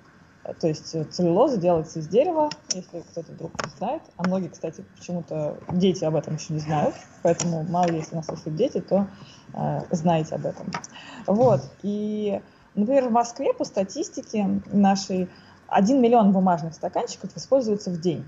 То 0.60 0.68
есть 0.68 1.12
целлюлоза 1.12 1.58
делается 1.58 1.98
из 1.98 2.08
дерева, 2.08 2.50
если 2.72 3.00
кто-то 3.00 3.32
вдруг 3.32 3.52
не 3.64 3.70
знает. 3.76 4.02
А 4.16 4.22
многие, 4.22 4.48
кстати, 4.48 4.84
почему-то 4.96 5.58
дети 5.70 6.04
об 6.04 6.14
этом 6.14 6.36
еще 6.36 6.54
не 6.54 6.60
знают. 6.60 6.94
Поэтому 7.22 7.64
мало 7.64 7.90
если 7.90 8.14
нас 8.14 8.26
слушают 8.26 8.56
дети, 8.56 8.80
то 8.80 8.96
э, 8.96 9.06
знаете 9.90 10.34
об 10.34 10.46
этом. 10.46 10.70
Вот. 11.26 11.60
И, 11.82 12.40
например, 12.74 13.08
в 13.08 13.12
Москве 13.12 13.52
по 13.54 13.64
статистике 13.64 14.60
нашей 14.66 15.28
1 15.68 16.00
миллион 16.00 16.32
бумажных 16.32 16.74
стаканчиков 16.74 17.30
используется 17.36 17.90
в 17.90 18.00
день. 18.00 18.24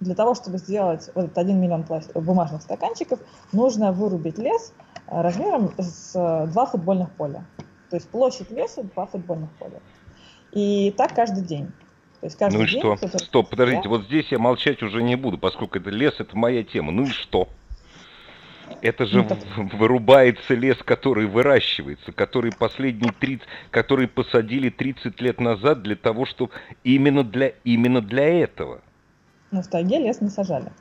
Для 0.00 0.14
того, 0.14 0.34
чтобы 0.34 0.58
сделать 0.58 1.10
вот 1.14 1.26
этот 1.26 1.38
1 1.38 1.60
миллион 1.60 1.84
бумажных 2.14 2.62
стаканчиков, 2.62 3.18
нужно 3.52 3.90
вырубить 3.90 4.38
лес 4.38 4.72
э, 5.08 5.20
размером 5.20 5.72
с 5.76 6.12
э, 6.14 6.46
два 6.46 6.66
футбольных 6.66 7.10
поля. 7.12 7.44
То 7.90 7.96
есть 7.96 8.08
площадь 8.08 8.50
леса 8.50 8.84
два 8.84 9.06
футбольных 9.06 9.50
поля. 9.58 9.80
И 10.52 10.94
так 10.96 11.14
каждый 11.14 11.42
день. 11.42 11.72
То 12.20 12.26
есть 12.26 12.38
каждый 12.38 12.58
ну 12.58 12.64
и 12.64 12.68
день 12.68 12.80
что? 12.80 13.18
Стоп, 13.18 13.50
подождите, 13.50 13.88
вот 13.88 14.04
здесь 14.04 14.30
я 14.30 14.38
молчать 14.38 14.82
уже 14.82 15.02
не 15.02 15.16
буду, 15.16 15.36
поскольку 15.36 15.78
это 15.78 15.90
лес, 15.90 16.14
это 16.18 16.36
моя 16.36 16.62
тема. 16.62 16.92
Ну 16.92 17.02
и 17.02 17.06
что? 17.06 17.48
Это 18.80 19.06
же 19.06 19.24
ну, 19.24 19.68
вырубается 19.76 20.54
лес, 20.54 20.76
который 20.84 21.26
выращивается, 21.26 22.12
который 22.12 22.52
последние 22.52 23.12
30, 23.12 23.46
который 23.70 24.06
посадили 24.06 24.70
30 24.70 25.20
лет 25.20 25.40
назад 25.40 25.82
для 25.82 25.96
того, 25.96 26.26
чтобы 26.26 26.52
именно 26.84 27.24
для, 27.24 27.48
именно 27.64 28.00
для 28.00 28.24
этого. 28.24 28.80
Но 29.50 29.62
в 29.62 29.68
тайге 29.68 29.98
лес 29.98 30.20
не 30.20 30.28
сажали. 30.28 30.72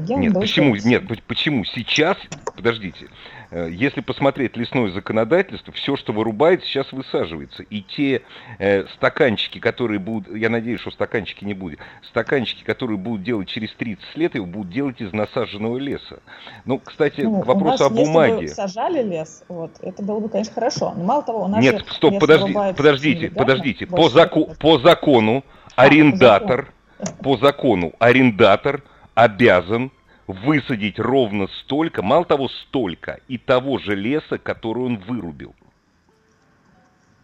Нет, 0.00 0.34
почему? 0.34 0.76
Нет, 0.76 1.04
почему? 1.26 1.64
Сейчас, 1.64 2.16
подождите, 2.56 3.08
э, 3.50 3.68
если 3.70 4.00
посмотреть 4.00 4.56
лесное 4.56 4.90
законодательство, 4.90 5.72
все, 5.72 5.96
что 5.96 6.12
вырубается, 6.12 6.66
сейчас 6.66 6.92
высаживается. 6.92 7.62
И 7.62 7.82
те 7.82 8.22
э, 8.58 8.86
стаканчики, 8.94 9.58
которые 9.58 10.00
будут, 10.00 10.34
я 10.34 10.48
надеюсь, 10.48 10.80
что 10.80 10.90
стаканчики 10.90 11.44
не 11.44 11.54
будет, 11.54 11.78
стаканчики, 12.08 12.64
которые 12.64 12.98
будут 12.98 13.22
делать 13.22 13.48
через 13.48 13.72
30 13.74 14.16
лет, 14.16 14.34
его 14.34 14.46
будут 14.46 14.72
делать 14.72 15.00
из 15.00 15.12
насаженного 15.12 15.78
леса. 15.78 16.18
Ну, 16.64 16.78
кстати, 16.78 17.22
ну, 17.22 17.42
к 17.42 17.46
вопросу 17.46 17.84
нас, 17.84 17.92
о 17.92 17.94
бумаге. 17.94 18.42
Если 18.42 18.46
бы 18.46 18.54
сажали 18.54 19.02
лес, 19.02 19.44
вот, 19.48 19.72
это 19.80 20.02
было 20.02 20.20
бы, 20.20 20.28
конечно, 20.28 20.54
хорошо. 20.54 20.92
Но 20.96 21.04
мало 21.04 21.22
того, 21.22 21.44
у 21.44 21.48
нас 21.48 21.62
Нет, 21.62 21.84
стоп, 21.88 22.18
подожди, 22.18 22.52
подождите, 22.52 23.30
подождите. 23.30 23.86
По, 23.86 24.08
заку, 24.08 24.54
по 24.58 24.78
закону 24.78 25.44
а, 25.76 25.82
арендатор, 25.82 26.72
по 26.98 27.04
закону. 27.04 27.22
по 27.22 27.36
закону 27.36 27.92
арендатор– 27.98 28.82
обязан 29.14 29.90
высадить 30.26 30.98
ровно 30.98 31.48
столько, 31.62 32.02
мало 32.02 32.24
того 32.24 32.48
столько, 32.48 33.20
и 33.28 33.38
того 33.38 33.78
же 33.78 33.94
леса, 33.94 34.38
который 34.38 34.84
он 34.84 34.98
вырубил. 34.98 35.54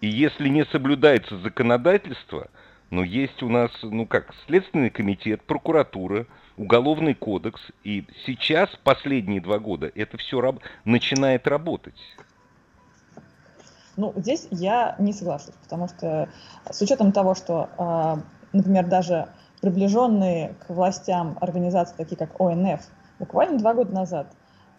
И 0.01 0.09
если 0.09 0.49
не 0.49 0.65
соблюдается 0.67 1.39
законодательство, 1.39 2.49
но 2.91 3.05
есть 3.05 3.43
у 3.43 3.49
нас, 3.49 3.71
ну 3.83 4.07
как, 4.07 4.35
Следственный 4.47 4.91
комитет, 4.91 5.43
прокуратура, 5.43 6.27
Уголовный 6.57 7.15
кодекс, 7.15 7.61
и 7.85 8.07
сейчас, 8.27 8.69
последние 8.85 9.41
два 9.41 9.59
года, 9.59 9.91
это 9.95 10.19
все 10.19 10.43
раб- 10.43 10.61
начинает 10.85 11.47
работать. 11.47 11.99
Ну, 13.97 14.13
здесь 14.17 14.47
я 14.51 14.95
не 14.99 15.15
соглашусь, 15.15 15.55
потому 15.63 15.89
что 15.89 16.29
с 16.71 16.83
учетом 16.83 17.13
того, 17.13 17.35
что, 17.35 17.71
а, 17.79 18.19
например, 18.53 18.87
даже 18.87 19.29
приближенные 19.61 20.55
к 20.67 20.71
властям 20.71 21.37
организации, 21.41 21.95
такие 21.97 22.17
как 22.17 22.41
ОНФ, 22.41 22.81
буквально 23.19 23.59
два 23.59 23.75
года 23.75 23.95
назад 23.95 24.27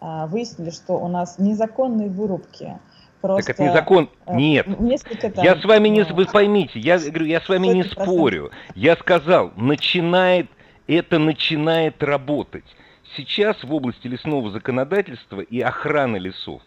а, 0.00 0.26
выяснили, 0.26 0.70
что 0.70 0.94
у 0.94 1.08
нас 1.08 1.38
незаконные 1.38 2.08
вырубки. 2.08 2.78
Просто, 3.20 3.46
так 3.46 3.54
это 3.54 3.70
незакон. 3.70 4.10
Э, 4.26 4.34
Нет. 4.34 4.66
Там, 4.66 5.44
я 5.44 5.56
с 5.56 5.64
вами 5.64 5.88
не... 5.88 6.02
Вы 6.02 6.26
поймите, 6.26 6.80
я 6.80 6.98
говорю, 6.98 7.26
я 7.26 7.40
с 7.40 7.48
вами 7.48 7.68
не 7.68 7.84
спорю. 7.84 8.50
Я 8.74 8.96
сказал, 8.96 9.52
начинает, 9.54 10.50
это 10.88 11.20
начинает 11.20 12.02
работать. 12.02 12.64
Сейчас 13.16 13.62
в 13.62 13.72
области 13.72 14.08
лесного 14.08 14.50
законодательства 14.50 15.40
и 15.40 15.60
охраны 15.60 16.16
лесов 16.16 16.62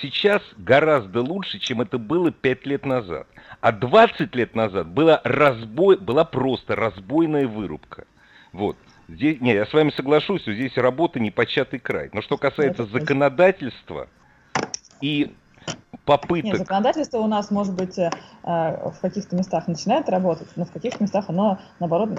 сейчас 0.00 0.42
гораздо 0.56 1.20
лучше, 1.20 1.58
чем 1.58 1.80
это 1.80 1.98
было 1.98 2.30
5 2.30 2.66
лет 2.66 2.86
назад. 2.86 3.26
А 3.60 3.72
20 3.72 4.34
лет 4.34 4.54
назад 4.54 4.88
была, 4.88 5.20
разбой, 5.24 5.96
была 5.96 6.24
просто 6.24 6.76
разбойная 6.76 7.46
вырубка. 7.46 8.06
Вот. 8.52 8.76
Здесь, 9.08 9.40
не, 9.40 9.52
я 9.52 9.66
с 9.66 9.72
вами 9.72 9.90
соглашусь, 9.90 10.42
что 10.42 10.54
здесь 10.54 10.76
работа 10.76 11.20
непочатый 11.20 11.78
край. 11.78 12.10
Но 12.12 12.22
что 12.22 12.38
касается 12.38 12.86
законодательства 12.86 14.08
и 15.00 15.34
попыток... 16.04 16.44
Нет, 16.44 16.58
законодательство 16.58 17.18
у 17.18 17.26
нас, 17.26 17.50
может 17.50 17.74
быть, 17.74 17.98
э, 17.98 18.10
в 18.42 18.94
каких-то 19.00 19.36
местах 19.36 19.68
начинает 19.68 20.08
работать, 20.08 20.48
но 20.56 20.64
в 20.64 20.72
каких-то 20.72 21.02
местах 21.02 21.26
оно, 21.28 21.58
наоборот, 21.78 22.10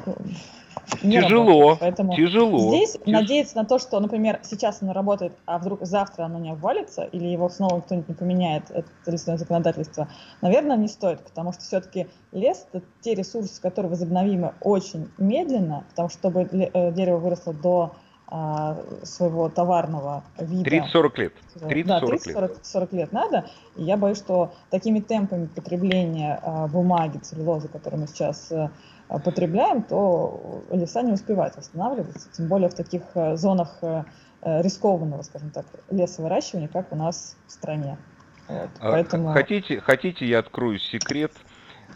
не 1.04 1.22
тяжело, 1.22 1.78
Поэтому 1.80 2.16
тяжело. 2.16 2.70
Здесь 2.70 2.94
Тяж... 2.94 3.02
надеяться 3.06 3.56
на 3.58 3.66
то, 3.66 3.80
что, 3.80 4.00
например, 4.00 4.40
сейчас 4.44 4.82
оно 4.82 4.94
работает, 4.94 5.34
а 5.46 5.58
вдруг 5.60 5.80
завтра 5.82 6.24
оно 6.24 6.40
не 6.40 6.52
обвалится, 6.52 7.04
или 7.04 7.28
его 7.28 7.50
снова 7.50 7.82
кто-нибудь 7.82 8.10
не 8.10 8.16
поменяет, 8.16 8.72
это 8.72 8.88
лесное 9.06 9.38
законодательство, 9.38 10.08
наверное, 10.42 10.78
не 10.78 10.88
стоит, 10.88 11.22
потому 11.22 11.54
что 11.54 11.62
все-таки 11.62 12.08
лес— 12.32 12.68
это 12.72 12.84
те 13.02 13.14
ресурсы, 13.16 13.62
которые 13.62 13.90
возобновимы 13.90 14.54
очень 14.62 15.10
медленно, 15.18 15.86
потому 15.90 16.10
что 16.10 16.24
чтобы 16.24 16.44
э, 16.44 16.92
дерево 16.94 17.18
выросло 17.18 17.54
до 17.54 17.96
а, 18.36 18.78
своего 19.04 19.50
товарного 19.50 20.24
вида. 20.40 20.68
30-40 20.68 21.18
лет. 21.18 21.34
30-40 21.56 21.84
да, 21.84 22.00
30-40 22.00 22.96
лет 22.96 23.12
надо. 23.12 23.46
И 23.76 23.84
я 23.84 23.96
боюсь, 23.96 24.18
что 24.18 24.54
такими 24.72 25.02
темпами 25.02 25.46
потребления 25.46 26.40
а, 26.42 26.68
бумаги, 26.68 27.18
целлюлозы, 27.20 27.68
которые 27.68 28.02
мы 28.02 28.08
сейчас 28.08 28.52
а, 28.52 28.72
потребляем, 29.20 29.84
то 29.84 30.64
леса 30.72 31.02
не 31.02 31.14
успевают 31.14 31.56
восстанавливаться, 31.56 32.30
тем 32.32 32.48
более 32.48 32.70
в 32.70 32.74
таких 32.74 33.04
а, 33.16 33.36
зонах 33.36 33.78
а, 33.82 34.06
рискованного, 34.42 35.22
скажем 35.22 35.52
так, 35.52 35.66
лесовыращивания, 35.90 36.68
как 36.68 36.92
у 36.92 36.96
нас 36.96 37.38
в 37.48 37.52
стране. 37.52 37.98
Вот, 38.48 38.70
а, 38.80 38.92
поэтому... 38.92 39.32
хотите, 39.34 39.80
хотите, 39.80 40.26
я 40.26 40.40
открою 40.40 40.80
секрет? 40.80 41.32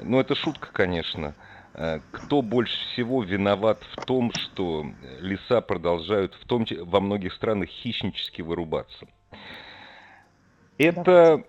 Ну, 0.02 0.20
это 0.20 0.36
шутка, 0.36 0.70
конечно. 0.72 1.34
Э, 1.74 2.00
кто 2.12 2.42
больше 2.42 2.76
всего 2.94 3.24
виноват 3.24 3.84
в 3.96 4.06
том, 4.06 4.32
что 4.34 4.86
леса 5.20 5.62
продолжают 5.62 6.34
в 6.36 6.48
том, 6.48 6.66
во 6.82 7.00
многих 7.00 7.34
странах 7.34 7.70
хищнически 7.70 8.42
вырубаться. 8.42 9.08
Это 10.78 11.44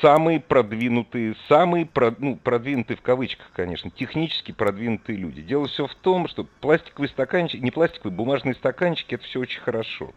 самые 0.00 0.40
продвинутые, 0.40 1.36
самые 1.48 1.88
ну, 2.18 2.36
продвинутые 2.36 2.96
в 2.96 3.02
кавычках, 3.02 3.50
конечно, 3.52 3.90
технически 3.90 4.52
продвинутые 4.52 5.18
люди. 5.18 5.42
Дело 5.42 5.68
все 5.68 5.86
в 5.86 5.94
том, 5.94 6.28
что 6.28 6.44
пластиковые 6.60 7.08
стаканчики, 7.08 7.62
не 7.62 7.70
пластиковые, 7.70 8.16
бумажные 8.16 8.54
стаканчики, 8.54 9.14
это 9.14 9.24
все 9.24 9.40
очень 9.40 9.60
хорошо. 9.60 10.12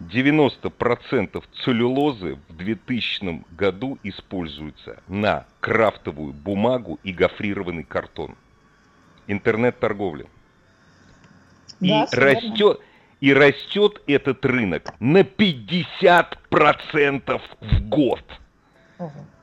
90% 0.00 1.44
целлюлозы 1.64 2.38
в 2.48 2.56
2000 2.56 3.44
году 3.56 3.98
используется 4.04 5.02
на 5.08 5.46
крафтовую 5.60 6.32
бумагу 6.32 7.00
и 7.02 7.12
гофрированный 7.12 7.84
картон 7.84 8.36
интернет-торговли. 9.26 10.26
Да, 11.80 12.08
и 12.10 12.16
растет, 12.16 12.80
и 13.20 13.32
растет 13.32 14.02
этот 14.06 14.44
рынок 14.44 14.92
на 14.98 15.20
50% 15.20 17.40
в 17.60 17.88
год. 17.88 18.22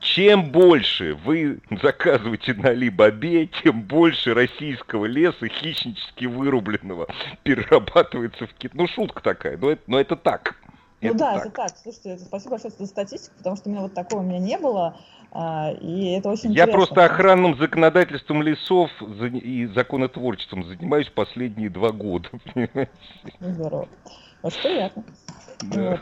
Чем 0.00 0.50
больше 0.50 1.14
вы 1.24 1.58
заказываете 1.82 2.54
на 2.54 2.70
Алибабе, 2.70 3.46
тем 3.62 3.82
больше 3.82 4.34
российского 4.34 5.06
леса 5.06 5.48
хищнически 5.48 6.26
вырубленного 6.26 7.06
перерабатывается 7.42 8.46
в 8.46 8.54
кит. 8.54 8.74
Ну, 8.74 8.86
шутка 8.86 9.22
такая, 9.22 9.56
но 9.56 9.70
это, 9.70 9.82
но 9.86 10.00
это 10.00 10.16
так. 10.16 10.56
Ну 11.00 11.10
это 11.10 11.18
да, 11.18 11.34
так. 11.34 11.46
это 11.46 11.54
так. 11.54 11.70
Слушайте, 11.82 12.18
спасибо 12.18 12.50
большое 12.52 12.72
за 12.78 12.86
статистику, 12.86 13.34
потому 13.38 13.56
что 13.56 13.68
у 13.68 13.72
меня 13.72 13.82
вот 13.82 13.94
такого 13.94 14.20
у 14.20 14.24
меня 14.24 14.38
не 14.38 14.58
было. 14.58 14.96
А, 15.32 15.72
и 15.72 16.12
это 16.12 16.30
очень 16.30 16.52
Я 16.52 16.66
просто 16.66 17.04
охранным 17.04 17.58
законодательством 17.58 18.42
лесов 18.42 18.90
и 19.02 19.66
законотворчеством 19.66 20.64
занимаюсь 20.64 21.08
последние 21.08 21.68
два 21.68 21.92
года. 21.92 22.28
Здорово. 23.40 23.88
Очень 24.42 24.62
приятно. 24.62 25.04
Да. 25.62 25.90
Вот. 25.90 26.00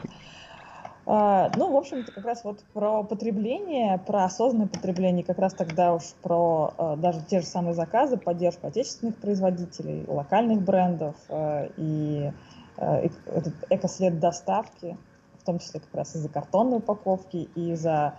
А, 1.06 1.50
ну, 1.56 1.70
в 1.70 1.76
общем, 1.76 1.98
это 1.98 2.12
как 2.12 2.24
раз 2.24 2.44
вот 2.44 2.60
про 2.72 3.02
потребление, 3.02 3.98
про 3.98 4.24
осознанное 4.24 4.68
потребление, 4.68 5.24
как 5.24 5.38
раз 5.38 5.52
тогда 5.52 5.94
уж 5.94 6.02
про 6.22 6.72
а, 6.78 6.96
даже 6.96 7.20
те 7.22 7.40
же 7.40 7.46
самые 7.46 7.74
заказы, 7.74 8.16
поддержку 8.16 8.66
отечественных 8.66 9.16
производителей, 9.16 10.04
локальных 10.06 10.62
брендов 10.62 11.16
а, 11.28 11.68
и 11.76 12.32
этот 12.76 13.54
экослед 13.70 14.18
доставки, 14.18 14.96
в 15.40 15.44
том 15.44 15.60
числе 15.60 15.78
как 15.78 15.94
раз 15.94 16.16
из-за 16.16 16.28
картонной 16.28 16.78
упаковки 16.78 17.48
и 17.54 17.70
из-за 17.70 18.18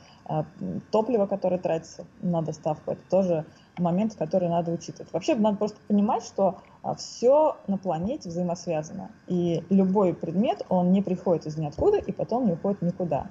топлива, 0.92 1.26
которое 1.26 1.58
тратится 1.58 2.06
на 2.22 2.42
доставку. 2.42 2.92
Это 2.92 3.02
тоже 3.10 3.46
момент, 3.78 4.16
который 4.16 4.50
надо 4.50 4.72
учитывать. 4.72 5.12
Вообще 5.14 5.36
надо 5.36 5.58
просто 5.58 5.78
понимать, 5.88 6.24
что 6.24 6.60
а, 6.82 6.96
все 6.96 7.58
на 7.68 7.78
планете 7.78 8.30
взаимосвязано. 8.30 9.12
И 9.28 9.64
любой 9.70 10.14
предмет, 10.14 10.64
он 10.70 10.92
не 10.92 11.02
приходит 11.02 11.46
из 11.46 11.58
ниоткуда 11.58 11.98
и 11.98 12.12
потом 12.12 12.46
не 12.46 12.54
уходит 12.54 12.82
никуда. 12.82 13.28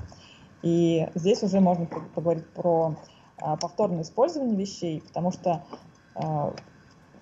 И 0.62 1.08
здесь 1.14 1.42
уже 1.42 1.60
можно 1.60 1.86
поговорить 2.14 2.46
про 2.50 2.96
а, 3.38 3.56
повторное 3.56 4.02
использование 4.02 4.56
вещей, 4.56 5.02
потому 5.06 5.30
что 5.30 5.62
а, 6.14 6.54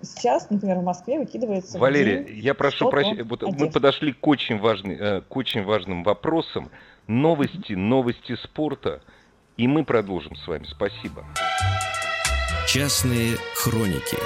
сейчас, 0.01 0.49
например, 0.49 0.79
в 0.79 0.83
Москве 0.83 1.19
выкидывается... 1.19 1.79
Валерия, 1.79 2.25
я 2.29 2.53
прошу 2.53 2.89
прощения, 2.89 3.23
вот 3.23 3.43
мы 3.43 3.69
подошли 3.69 4.13
к 4.13 4.25
очень, 4.27 4.59
важный, 4.59 4.95
э, 4.95 5.21
к 5.21 5.35
очень 5.35 5.63
важным 5.63 6.03
вопросам. 6.03 6.69
Новости, 7.07 7.73
новости 7.73 8.35
спорта, 8.35 9.01
и 9.57 9.67
мы 9.67 9.83
продолжим 9.83 10.35
с 10.35 10.47
вами. 10.47 10.65
Спасибо. 10.65 11.25
Частные 12.73 13.37
хроники 13.53 14.17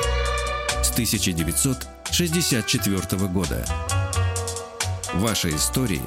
с 0.82 0.90
1964 0.92 3.28
года. 3.28 3.66
Ваши 5.16 5.50
истории, 5.50 6.00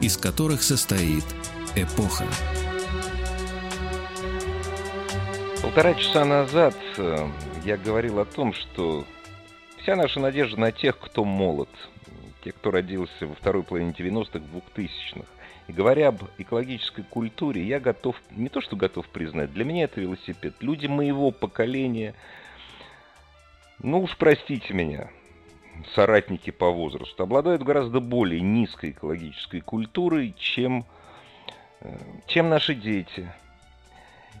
из 0.00 0.16
которых 0.16 0.62
состоит 0.62 1.24
эпоха. 1.74 2.24
Полтора 5.60 5.94
часа 5.94 6.24
назад 6.24 6.76
э, 6.98 7.28
я 7.64 7.76
говорил 7.76 8.20
о 8.20 8.26
том, 8.26 8.54
что 8.54 9.04
вся 9.78 9.96
наша 9.96 10.20
надежда 10.20 10.60
на 10.60 10.70
тех, 10.70 10.96
кто 11.00 11.24
молод, 11.24 11.68
те, 12.44 12.52
кто 12.52 12.70
родился 12.70 13.26
во 13.26 13.34
второй 13.34 13.64
половине 13.64 13.90
90-х, 13.90 14.38
2000-х, 14.38 15.26
и 15.68 15.72
говоря 15.72 16.08
об 16.08 16.22
экологической 16.38 17.02
культуре, 17.02 17.62
я 17.62 17.80
готов, 17.80 18.20
не 18.30 18.48
то 18.48 18.60
что 18.60 18.76
готов 18.76 19.08
признать, 19.08 19.52
для 19.52 19.64
меня 19.64 19.84
это 19.84 20.00
велосипед. 20.00 20.54
Люди 20.60 20.86
моего 20.86 21.30
поколения, 21.30 22.14
ну 23.78 24.02
уж 24.02 24.16
простите 24.16 24.74
меня, 24.74 25.10
соратники 25.94 26.50
по 26.50 26.70
возрасту, 26.70 27.22
обладают 27.22 27.62
гораздо 27.62 28.00
более 28.00 28.40
низкой 28.40 28.90
экологической 28.90 29.60
культурой, 29.60 30.34
чем, 30.36 30.84
э, 31.80 31.96
чем 32.26 32.48
наши 32.48 32.74
дети. 32.74 33.32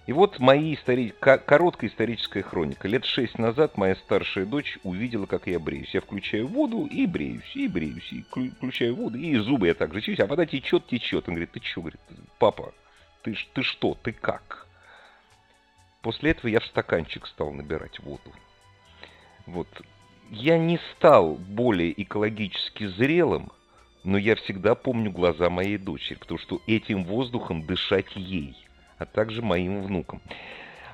И 0.06 0.12
вот 0.12 0.40
мои 0.40 0.74
истори... 0.74 1.14
короткая 1.20 1.88
историческая 1.88 2.42
хроника. 2.42 2.88
Лет 2.88 3.04
шесть 3.04 3.38
назад 3.38 3.76
моя 3.76 3.94
старшая 3.94 4.46
дочь 4.46 4.78
увидела, 4.82 5.26
как 5.26 5.46
я 5.46 5.60
бреюсь. 5.60 5.94
Я 5.94 6.00
включаю 6.00 6.48
воду 6.48 6.86
и 6.86 7.06
бреюсь, 7.06 7.54
и 7.54 7.68
бреюсь, 7.68 8.12
и 8.12 8.22
включаю 8.22 8.96
воду, 8.96 9.16
и 9.16 9.36
зубы 9.36 9.68
я 9.68 9.74
также 9.74 10.00
чищу, 10.00 10.24
а 10.24 10.26
вода 10.26 10.44
течет, 10.44 10.86
течет. 10.88 11.28
Он 11.28 11.34
говорит, 11.34 11.52
ты 11.52 11.60
что? 11.62 11.82
Говорит, 11.82 12.00
папа, 12.38 12.74
ты, 13.22 13.36
ты 13.54 13.62
что, 13.62 13.96
ты 14.02 14.12
как? 14.12 14.66
После 16.00 16.32
этого 16.32 16.50
я 16.50 16.58
в 16.58 16.66
стаканчик 16.66 17.28
стал 17.28 17.52
набирать 17.52 18.00
воду. 18.00 18.32
Вот. 19.46 19.68
Я 20.30 20.58
не 20.58 20.80
стал 20.96 21.34
более 21.34 22.00
экологически 22.02 22.88
зрелым, 22.88 23.52
но 24.02 24.18
я 24.18 24.34
всегда 24.34 24.74
помню 24.74 25.12
глаза 25.12 25.48
моей 25.48 25.78
дочери, 25.78 26.18
потому 26.18 26.38
что 26.38 26.60
этим 26.66 27.04
воздухом 27.04 27.64
дышать 27.64 28.16
ей– 28.16 28.56
а 29.02 29.06
также 29.06 29.42
моим 29.42 29.82
внукам. 29.82 30.20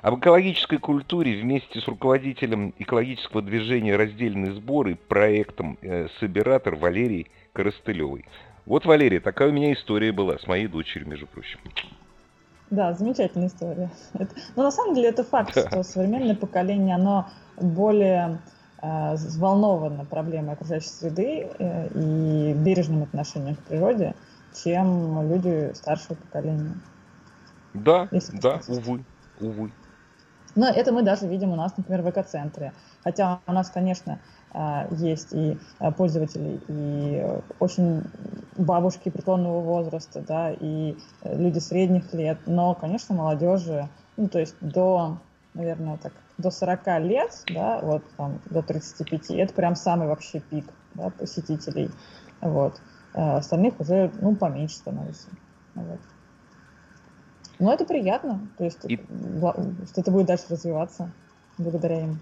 Об 0.01 0.19
экологической 0.19 0.77
культуре 0.77 1.41
вместе 1.41 1.81
с 1.81 1.87
руководителем 1.87 2.73
экологического 2.77 3.41
движения 3.41 3.97
«Раздельные 3.97 4.53
сборы» 4.53 4.95
проектом 4.95 5.77
э, 5.81 6.07
«Собиратор» 6.19 6.75
Валерией 6.75 7.29
Коростылевой. 7.51 8.25
Вот, 8.65 8.85
Валерия, 8.85 9.19
такая 9.19 9.49
у 9.49 9.51
меня 9.51 9.73
история 9.73 10.13
была 10.13 10.37
с 10.37 10.47
моей 10.47 10.67
дочерью, 10.67 11.09
между 11.09 11.27
прочим. 11.27 11.59
Да, 12.69 12.93
замечательная 12.93 13.47
история. 13.47 13.89
Это, 14.13 14.35
но 14.55 14.63
на 14.63 14.71
самом 14.71 14.93
деле 14.93 15.09
это 15.09 15.23
факт, 15.23 15.53
да. 15.55 15.67
что 15.67 15.83
современное 15.83 16.35
поколение, 16.35 16.95
оно 16.95 17.27
более 17.57 18.39
э, 18.81 19.13
взволновано 19.13 20.05
проблемой 20.05 20.53
окружающей 20.53 20.87
среды 20.87 21.49
э, 21.57 21.87
и 21.87 22.53
бережным 22.53 23.03
отношением 23.03 23.55
к 23.55 23.63
природе, 23.63 24.15
чем 24.63 25.29
люди 25.29 25.73
старшего 25.73 26.15
поколения. 26.15 26.75
Да, 27.73 28.07
да, 28.41 28.61
увы, 28.67 29.05
увы. 29.39 29.71
Но 30.55 30.67
это 30.67 30.91
мы 30.91 31.03
даже 31.03 31.27
видим 31.27 31.51
у 31.51 31.55
нас, 31.55 31.77
например, 31.77 32.01
в 32.01 32.09
экоцентре. 32.09 32.73
Хотя 33.03 33.39
у 33.47 33.51
нас, 33.51 33.69
конечно, 33.69 34.19
а, 34.51 34.87
есть 34.91 35.31
и 35.31 35.59
а, 35.79 35.91
пользователи, 35.91 36.59
и 36.67 37.23
очень 37.59 38.03
бабушки 38.57 39.09
преклонного 39.09 39.61
возраста, 39.61 40.21
да, 40.21 40.51
и 40.51 40.97
люди 41.23 41.59
средних 41.59 42.13
лет, 42.13 42.39
но, 42.45 42.73
конечно, 42.73 43.15
молодежи, 43.15 43.87
ну, 44.17 44.27
то 44.27 44.39
есть 44.39 44.55
до, 44.59 45.19
наверное, 45.53 45.97
так, 45.97 46.13
до 46.37 46.51
40 46.51 46.99
лет, 46.99 47.31
да, 47.47 47.79
вот 47.81 48.03
там 48.17 48.41
до 48.49 48.61
35, 48.63 49.31
это 49.31 49.53
прям 49.53 49.75
самый 49.75 50.07
вообще 50.07 50.39
пик 50.39 50.73
да, 50.95 51.09
посетителей, 51.09 51.91
вот. 52.41 52.81
А 53.13 53.37
остальных 53.37 53.79
уже, 53.79 54.11
ну, 54.19 54.35
поменьше 54.35 54.75
становится. 54.77 55.29
Вот. 55.73 56.01
Но 57.59 57.73
это 57.73 57.85
приятно, 57.85 58.47
то 58.57 58.63
есть 58.63 58.79
и... 58.85 58.97
что 58.97 60.01
это 60.01 60.11
будет 60.11 60.27
дальше 60.27 60.45
развиваться 60.49 61.11
благодаря 61.57 62.01
им. 62.01 62.19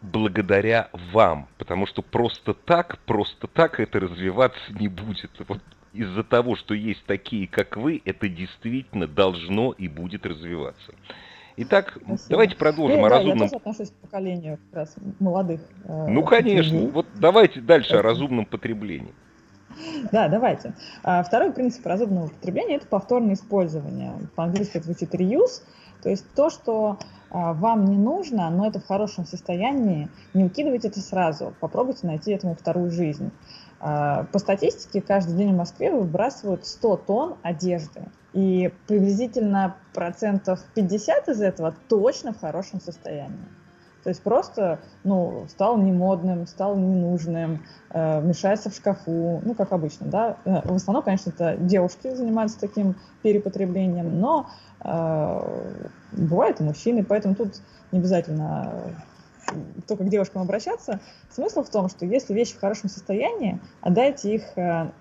Благодаря 0.00 0.88
вам, 1.12 1.48
потому 1.58 1.86
что 1.86 2.02
просто 2.02 2.54
так, 2.54 2.98
просто 3.00 3.46
так 3.46 3.80
это 3.80 4.00
развиваться 4.00 4.72
не 4.72 4.88
будет. 4.88 5.30
Вот 5.46 5.60
из-за 5.92 6.22
того, 6.22 6.56
что 6.56 6.74
есть 6.74 7.04
такие, 7.06 7.48
как 7.48 7.76
вы, 7.76 8.00
это 8.04 8.28
действительно 8.28 9.06
должно 9.06 9.72
и 9.72 9.88
будет 9.88 10.26
развиваться. 10.26 10.92
Итак, 11.58 11.92
Спасибо. 11.96 12.18
давайте 12.28 12.56
продолжим 12.56 12.98
я, 12.98 13.06
о 13.06 13.08
разумном... 13.08 13.38
Я 13.38 13.48
тоже 13.48 13.56
отношусь 13.56 13.90
к 13.90 13.94
поколению 13.94 14.58
как 14.58 14.74
раз 14.74 14.96
молодых. 15.18 15.62
Э, 15.84 16.06
ну, 16.06 16.22
конечно. 16.22 16.74
Людей. 16.74 16.90
Вот 16.90 17.06
давайте 17.14 17.60
дальше 17.62 17.88
Спасибо. 17.88 18.00
о 18.00 18.12
разумном 18.12 18.44
потреблении. 18.44 19.14
Да, 20.12 20.28
давайте. 20.28 20.74
А, 21.02 21.22
второй 21.22 21.52
принцип 21.52 21.84
разумного 21.86 22.28
потребления– 22.28 22.76
это 22.76 22.86
повторное 22.86 23.34
использование. 23.34 24.12
По-английски 24.34 24.78
звучит 24.78 25.14
reuse, 25.14 25.62
то 26.02 26.08
есть 26.08 26.26
то, 26.34 26.50
что 26.50 26.98
а, 27.30 27.52
вам 27.52 27.86
не 27.86 27.96
нужно, 27.96 28.48
но 28.50 28.66
это 28.66 28.80
в 28.80 28.86
хорошем 28.86 29.26
состоянии, 29.26 30.08
не 30.34 30.44
укидывайте 30.44 30.88
это 30.88 31.00
сразу, 31.00 31.54
попробуйте 31.60 32.06
найти 32.06 32.32
этому 32.32 32.54
вторую 32.54 32.90
жизнь. 32.90 33.30
А, 33.80 34.24
по 34.32 34.38
статистике, 34.38 35.00
каждый 35.00 35.36
день 35.36 35.52
в 35.52 35.56
Москве 35.56 35.92
выбрасывают 35.92 36.66
100 36.66 36.96
тонн 36.98 37.36
одежды, 37.42 38.02
и 38.32 38.72
приблизительно 38.86 39.76
процентов 39.94 40.60
50 40.74 41.28
из 41.28 41.40
этого 41.40 41.74
точно 41.88 42.32
в 42.32 42.40
хорошем 42.40 42.80
состоянии. 42.80 43.46
То 44.06 44.10
есть 44.10 44.22
просто, 44.22 44.78
ну, 45.02 45.46
стал 45.48 45.78
немодным, 45.78 46.46
стал 46.46 46.76
ненужным, 46.76 47.64
э, 47.90 48.22
мешается 48.22 48.70
в 48.70 48.74
шкафу, 48.76 49.42
ну, 49.44 49.52
как 49.56 49.72
обычно, 49.72 50.06
да. 50.06 50.36
Э, 50.44 50.60
в 50.62 50.76
основном, 50.76 51.02
конечно, 51.02 51.30
это 51.30 51.56
девушки 51.56 52.14
занимаются 52.14 52.60
таким 52.60 52.94
перепотреблением, 53.22 54.20
но 54.20 54.46
э, 54.84 55.86
бывают 56.12 56.60
и 56.60 56.62
мужчины, 56.62 57.02
поэтому 57.02 57.34
тут 57.34 57.54
не 57.90 57.98
обязательно 57.98 58.94
только 59.88 60.04
к 60.04 60.08
девушкам 60.08 60.42
обращаться. 60.42 61.00
Смысл 61.28 61.64
в 61.64 61.70
том, 61.70 61.88
что 61.88 62.06
если 62.06 62.32
вещи 62.32 62.54
в 62.54 62.60
хорошем 62.60 62.88
состоянии, 62.88 63.58
отдайте 63.80 64.36
их 64.36 64.42
э, 64.54 64.92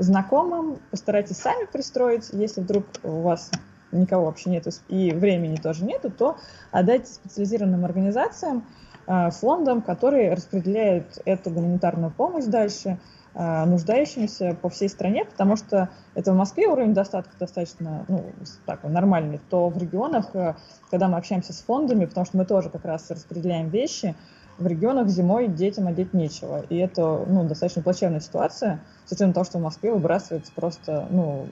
знакомым, 0.00 0.80
постарайтесь 0.90 1.36
сами 1.36 1.64
пристроить, 1.66 2.30
если 2.32 2.60
вдруг 2.60 2.86
у 3.04 3.20
вас 3.20 3.52
никого 3.92 4.26
вообще 4.26 4.50
нету 4.50 4.70
и 4.88 5.12
времени 5.12 5.56
тоже 5.56 5.84
нету, 5.84 6.10
то 6.10 6.36
отдайте 6.70 7.06
специализированным 7.06 7.84
организациям, 7.84 8.64
э, 9.06 9.30
фондам, 9.30 9.82
которые 9.82 10.34
распределяют 10.34 11.18
эту 11.24 11.50
гуманитарную 11.50 12.10
помощь 12.10 12.44
дальше 12.44 12.98
э, 13.34 13.64
нуждающимся 13.64 14.56
по 14.60 14.68
всей 14.68 14.88
стране, 14.88 15.24
потому 15.24 15.56
что 15.56 15.90
это 16.14 16.32
в 16.32 16.36
Москве 16.36 16.66
уровень 16.66 16.94
достатка 16.94 17.32
достаточно 17.38 18.04
ну, 18.08 18.24
так, 18.66 18.84
нормальный, 18.84 19.40
то 19.50 19.68
в 19.68 19.78
регионах, 19.78 20.34
э, 20.34 20.54
когда 20.90 21.08
мы 21.08 21.18
общаемся 21.18 21.52
с 21.52 21.62
фондами, 21.62 22.04
потому 22.04 22.26
что 22.26 22.36
мы 22.36 22.44
тоже 22.44 22.70
как 22.70 22.84
раз 22.84 23.10
распределяем 23.10 23.68
вещи, 23.68 24.14
в 24.58 24.66
регионах 24.66 25.08
зимой 25.08 25.48
детям 25.48 25.86
одеть 25.86 26.12
нечего. 26.12 26.64
И 26.68 26.76
это 26.76 27.24
ну, 27.26 27.44
достаточно 27.44 27.80
плачевная 27.82 28.20
ситуация, 28.20 28.80
с 29.06 29.12
учетом 29.12 29.32
того, 29.32 29.44
что 29.44 29.58
в 29.58 29.62
Москве 29.62 29.92
выбрасывается 29.92 30.52
просто 30.52 31.06
ну, 31.10 31.48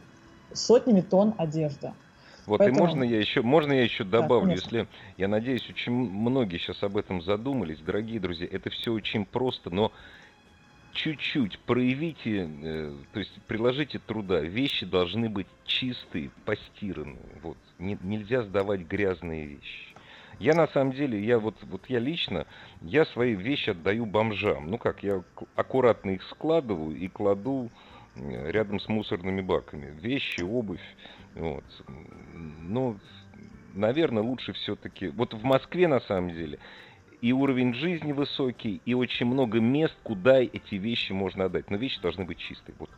сотнями 0.52 1.00
тонн 1.00 1.34
одежды. 1.38 1.92
Вот 2.46 2.58
Поэтому... 2.58 2.78
и 2.78 2.80
можно 2.80 3.02
я 3.02 3.18
еще, 3.18 3.42
можно 3.42 3.72
я 3.72 3.82
еще 3.82 4.04
добавлю, 4.04 4.48
да, 4.48 4.54
если 4.54 4.86
я 5.16 5.28
надеюсь, 5.28 5.68
очень 5.68 5.92
многие 5.92 6.58
сейчас 6.58 6.82
об 6.82 6.96
этом 6.96 7.20
задумались, 7.20 7.78
дорогие 7.80 8.20
друзья, 8.20 8.46
это 8.50 8.70
все 8.70 8.92
очень 8.92 9.24
просто, 9.24 9.70
но 9.70 9.92
чуть-чуть 10.92 11.58
проявите, 11.60 12.48
э, 12.62 12.94
то 13.12 13.18
есть 13.18 13.32
приложите 13.46 13.98
труда. 13.98 14.40
Вещи 14.40 14.86
должны 14.86 15.28
быть 15.28 15.46
чистые, 15.64 16.30
постиранные. 16.44 17.18
Вот. 17.42 17.58
Не, 17.78 17.98
нельзя 18.02 18.42
сдавать 18.42 18.80
грязные 18.80 19.46
вещи. 19.46 19.94
Я 20.38 20.54
на 20.54 20.66
самом 20.68 20.92
деле, 20.92 21.22
я 21.22 21.38
вот, 21.38 21.56
вот 21.62 21.86
я 21.88 21.98
лично, 21.98 22.46
я 22.82 23.04
свои 23.06 23.34
вещи 23.34 23.70
отдаю 23.70 24.04
бомжам. 24.06 24.70
Ну 24.70 24.78
как, 24.78 25.02
я 25.02 25.22
аккуратно 25.54 26.10
их 26.10 26.22
складываю 26.24 26.96
и 26.96 27.08
кладу 27.08 27.70
рядом 28.16 28.80
с 28.80 28.88
мусорными 28.88 29.40
баками. 29.40 29.94
Вещи, 30.00 30.42
обувь. 30.42 30.80
Вот. 31.34 31.64
Но, 32.34 32.96
наверное, 33.74 34.22
лучше 34.22 34.52
все-таки... 34.52 35.08
Вот 35.08 35.34
в 35.34 35.44
Москве, 35.44 35.88
на 35.88 36.00
самом 36.00 36.30
деле, 36.30 36.58
и 37.20 37.32
уровень 37.32 37.74
жизни 37.74 38.12
высокий, 38.12 38.80
и 38.84 38.94
очень 38.94 39.26
много 39.26 39.60
мест, 39.60 39.94
куда 40.02 40.40
эти 40.40 40.76
вещи 40.76 41.12
можно 41.12 41.46
отдать. 41.46 41.70
Но 41.70 41.76
вещи 41.76 42.00
должны 42.00 42.24
быть 42.24 42.38
чистые. 42.38 42.74
Вот. 42.78 42.90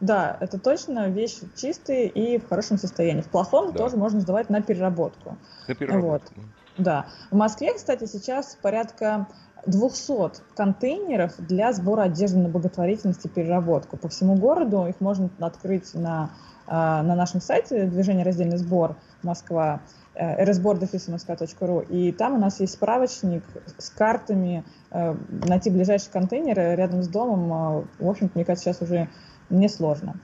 Да, 0.00 0.36
это 0.40 0.58
точно 0.58 1.08
вещи 1.10 1.48
чистые 1.56 2.08
и 2.08 2.38
в 2.38 2.48
хорошем 2.48 2.76
состоянии. 2.76 3.22
В 3.22 3.28
плохом 3.28 3.72
да. 3.72 3.78
тоже 3.78 3.96
можно 3.96 4.20
сдавать 4.20 4.50
на 4.50 4.60
переработку. 4.60 5.36
На 5.68 5.74
переработку. 5.74 6.34
Вот. 6.36 6.44
Да. 6.76 7.06
В 7.30 7.36
Москве, 7.36 7.74
кстати, 7.74 8.06
сейчас 8.06 8.58
порядка 8.60 9.28
200 9.66 10.54
контейнеров 10.56 11.34
для 11.38 11.72
сбора 11.72 12.02
одежды 12.02 12.38
на 12.38 12.48
благотворительность 12.48 13.24
и 13.24 13.28
переработку. 13.28 13.96
По 13.96 14.08
всему 14.08 14.34
городу 14.36 14.86
их 14.86 15.00
можно 15.00 15.30
открыть 15.40 15.94
на, 15.94 16.30
а, 16.66 17.02
на 17.02 17.14
нашем 17.14 17.40
сайте 17.40 17.86
движение 17.86 18.24
«Раздельный 18.24 18.58
сбор 18.58 18.96
Москва» 19.22 19.80
rsbor.moskva.ru, 20.14 21.86
и 21.88 22.12
там 22.12 22.34
у 22.34 22.38
нас 22.38 22.60
есть 22.60 22.74
справочник 22.74 23.42
с 23.78 23.90
картами, 23.90 24.64
э, 24.90 25.14
найти 25.46 25.70
ближайшие 25.70 26.12
контейнеры 26.12 26.74
рядом 26.74 27.02
с 27.02 27.08
домом, 27.08 27.52
э, 27.98 28.04
в 28.04 28.08
общем-то, 28.08 28.32
мне 28.34 28.44
кажется, 28.44 28.72
сейчас 28.72 28.82
уже 28.82 29.08
несложно. 29.48 30.16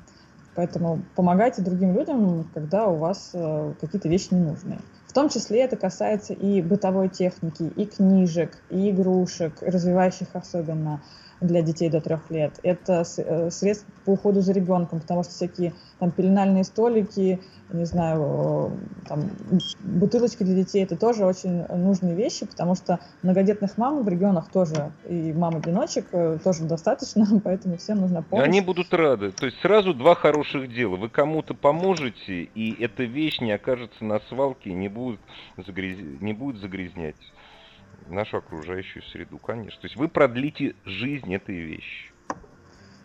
Поэтому 0.55 1.01
помогайте 1.14 1.62
другим 1.62 1.94
людям, 1.94 2.51
когда 2.53 2.88
у 2.88 2.96
вас 2.96 3.31
э, 3.33 3.72
какие-то 3.81 4.09
вещи 4.09 4.35
ненужные. 4.35 4.79
В 4.79 4.97
том 5.18 5.28
числе 5.31 5.62
это 5.62 5.76
касается 5.76 6.33
и 6.33 6.62
бытовой 6.62 7.09
техники, 7.09 7.72
и 7.74 7.87
книжек, 7.87 8.57
и 8.70 8.90
игрушек, 8.90 9.61
развивающих 9.62 10.28
особенно 10.33 11.02
для 11.40 11.62
детей 11.62 11.88
до 11.88 12.01
трех 12.01 12.31
лет. 12.31 12.59
Это 12.62 13.05
э, 13.16 13.51
средства 13.51 13.90
по 14.05 14.11
уходу 14.11 14.40
за 14.40 14.53
ребенком, 14.53 15.01
потому 15.01 15.22
что 15.22 15.33
всякие 15.33 15.74
там 15.98 16.11
пеленальные 16.11 16.64
столики, 16.64 17.40
не 17.72 17.85
знаю, 17.85 18.72
там, 19.07 19.31
бутылочки 19.81 20.42
для 20.42 20.55
детей, 20.55 20.85
это 20.85 20.96
тоже 20.96 21.27
очень 21.27 21.66
нужные 21.66 22.14
вещи, 22.14 22.46
потому 22.46 22.74
что 22.74 22.98
многодетных 23.22 23.77
мам 23.77 24.03
в 24.03 24.09
регионах 24.09 24.51
тоже, 24.51 24.90
и 25.09 25.33
мам-одиночек 25.33 26.07
э, 26.12 26.38
тоже 26.42 26.64
достаточно, 26.64 27.27
поэтому 27.44 27.77
всем 27.77 28.01
нужна 28.01 28.22
помощь. 28.22 28.44
Они 28.44 28.61
будут 28.61 28.92
рады. 28.94 29.33
То 29.33 29.46
есть 29.46 29.61
сразу 29.61 29.94
два 29.94 30.14
хороших 30.14 30.72
дела. 30.72 30.96
Вы 30.96 31.09
кому-то 31.09 31.55
поможете, 31.55 32.42
и 32.42 32.83
эта 32.83 33.05
вещь 33.05 33.40
не 33.40 33.53
окажется 33.53 34.05
на 34.05 34.20
свалке, 34.29 34.72
не 34.72 34.88
будет, 34.88 35.20
загряз... 35.57 35.98
не 36.20 36.33
будет 36.33 36.61
загрязнять 36.61 37.16
нашу 38.06 38.38
окружающую 38.38 39.02
среду, 39.04 39.38
конечно. 39.38 39.80
То 39.80 39.87
есть 39.87 39.96
вы 39.96 40.08
продлите 40.08 40.74
жизнь 40.84 41.34
этой 41.34 41.56
вещи. 41.56 42.12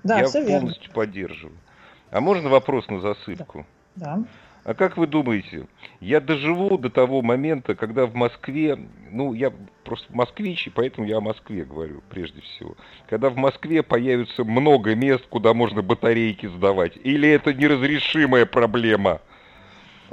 Да, 0.04 0.20
Я 0.20 0.26
все 0.26 0.46
полностью 0.46 0.84
верно. 0.84 0.96
поддерживаю. 0.96 1.58
А 2.12 2.22
можно 2.22 2.50
вопрос 2.50 2.88
на 2.90 3.00
засыпку? 3.00 3.66
Да. 3.96 4.18
да. 4.18 4.24
А 4.66 4.74
как 4.74 4.96
вы 4.96 5.08
думаете, 5.08 5.68
я 6.00 6.22
доживу 6.22 6.78
до 6.78 6.90
того 6.90 7.22
момента, 7.22 7.76
когда 7.76 8.06
в 8.06 8.16
Москве, 8.16 8.78
ну, 9.12 9.34
я 9.34 9.52
просто 9.84 10.08
москвич, 10.16 10.68
и 10.68 10.70
поэтому 10.70 11.06
я 11.06 11.18
о 11.18 11.22
Москве 11.22 11.66
говорю 11.66 12.02
прежде 12.10 12.40
всего, 12.42 12.78
когда 13.10 13.30
в 13.30 13.36
Москве 13.36 13.84
появится 13.84 14.46
много 14.46 14.96
мест, 14.96 15.26
куда 15.28 15.54
можно 15.54 15.82
батарейки 15.82 16.46
сдавать, 16.48 16.98
или 17.04 17.28
это 17.28 17.54
неразрешимая 17.54 18.46
проблема? 18.46 19.20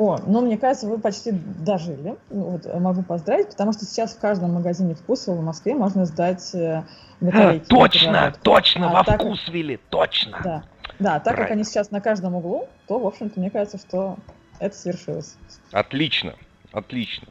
О, 0.00 0.18
ну, 0.26 0.40
мне 0.40 0.56
кажется, 0.56 0.88
вы 0.88 0.98
почти 0.98 1.30
дожили. 1.30 2.16
Вот, 2.30 2.64
могу 2.80 3.02
поздравить, 3.02 3.50
потому 3.50 3.74
что 3.74 3.84
сейчас 3.84 4.14
в 4.14 4.18
каждом 4.18 4.54
магазине 4.54 4.94
вкуса 4.94 5.32
в 5.32 5.42
Москве 5.42 5.74
можно 5.74 6.06
сдать 6.06 6.54
э, 6.54 6.84
батарейки. 7.20 7.66
Точно, 7.66 8.32
точно, 8.42 8.88
а 8.88 8.94
во 8.94 9.04
так, 9.04 9.20
вкусвилле, 9.20 9.78
точно. 9.90 10.40
Да, 10.42 10.62
да 10.98 11.14
так 11.16 11.24
Правильно. 11.24 11.44
как 11.44 11.50
они 11.50 11.64
сейчас 11.64 11.90
на 11.90 12.00
каждом 12.00 12.34
углу, 12.34 12.66
то, 12.86 12.98
в 12.98 13.06
общем-то, 13.06 13.38
мне 13.38 13.50
кажется, 13.50 13.76
что 13.76 14.16
это 14.58 14.74
свершилось. 14.74 15.36
Отлично, 15.70 16.32
отлично. 16.72 17.28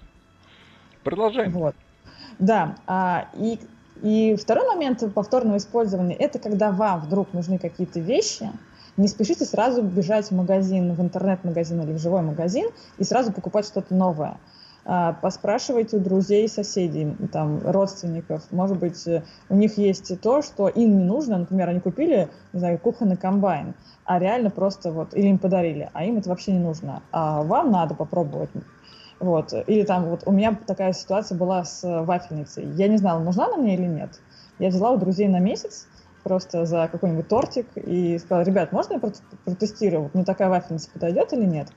Продолжаем. 1.04 1.52
Вот. 1.54 1.76
Да, 2.38 2.76
а, 2.86 3.30
и, 3.34 3.60
и 4.04 4.36
второй 4.36 4.68
момент 4.68 5.04
повторного 5.16 5.58
использования, 5.58 6.14
это 6.14 6.38
когда 6.38 6.70
вам 6.70 7.02
вдруг 7.02 7.34
нужны 7.34 7.58
какие-то 7.58 8.00
вещи, 8.00 8.52
не 9.00 9.08
спешите 9.08 9.46
сразу 9.46 9.82
бежать 9.82 10.28
в 10.28 10.32
магазин, 10.32 10.94
в 10.94 11.02
интернет-магазин 11.02 11.82
или 11.82 11.94
в 11.94 12.00
живой 12.00 12.22
магазин 12.22 12.70
и 12.98 13.04
сразу 13.04 13.32
покупать 13.32 13.66
что-то 13.66 13.96
новое. 13.96 14.38
А, 14.86 15.14
поспрашивайте 15.14 15.98
у 15.98 16.00
друзей, 16.00 16.50
соседей, 16.50 17.16
там, 17.32 17.62
родственников. 17.64 18.44
Может 18.52 18.78
быть, 18.78 19.08
э, 19.08 19.24
у 19.50 19.56
них 19.56 19.78
есть 19.78 20.20
то, 20.20 20.42
что 20.42 20.68
им 20.68 20.98
не 20.98 21.04
нужно. 21.04 21.38
Например, 21.38 21.70
они 21.70 21.80
купили, 21.80 22.30
не 22.54 22.60
знаю, 22.60 22.80
кухонный 22.80 23.16
комбайн, 23.16 23.74
а 24.04 24.20
реально 24.20 24.50
просто 24.50 24.92
вот, 24.92 25.14
или 25.14 25.28
им 25.28 25.38
подарили, 25.38 25.90
а 25.94 26.06
им 26.06 26.18
это 26.18 26.30
вообще 26.30 26.54
не 26.54 26.60
нужно. 26.60 27.02
А 27.12 27.44
вам 27.44 27.72
надо 27.72 27.94
попробовать. 27.94 28.50
Вот. 29.20 29.54
Или 29.68 29.84
там 29.84 30.06
вот 30.10 30.24
у 30.26 30.32
меня 30.32 30.58
такая 30.66 30.94
ситуация 30.94 31.38
была 31.38 31.64
с 31.66 31.84
вафельницей. 32.04 32.66
Я 32.76 32.88
не 32.88 32.98
знала, 32.98 33.20
нужна 33.20 33.46
она 33.46 33.58
мне 33.58 33.76
или 33.76 33.86
нет. 33.86 34.20
Я 34.60 34.70
взяла 34.70 34.92
у 34.92 34.98
друзей 34.98 35.28
на 35.28 35.40
месяц, 35.40 35.88
просто 36.24 36.66
за 36.66 36.90
какой-нибудь 36.92 37.28
тортик 37.28 37.68
и 37.76 38.18
сказала, 38.18 38.44
ребят, 38.44 38.72
можно 38.72 38.94
я 38.94 39.00
протестирую, 39.46 40.12
мне 40.14 40.24
такая 40.24 40.50
вафельница 40.50 40.90
подойдет 40.92 41.34
или 41.34 41.46
нет? 41.46 41.70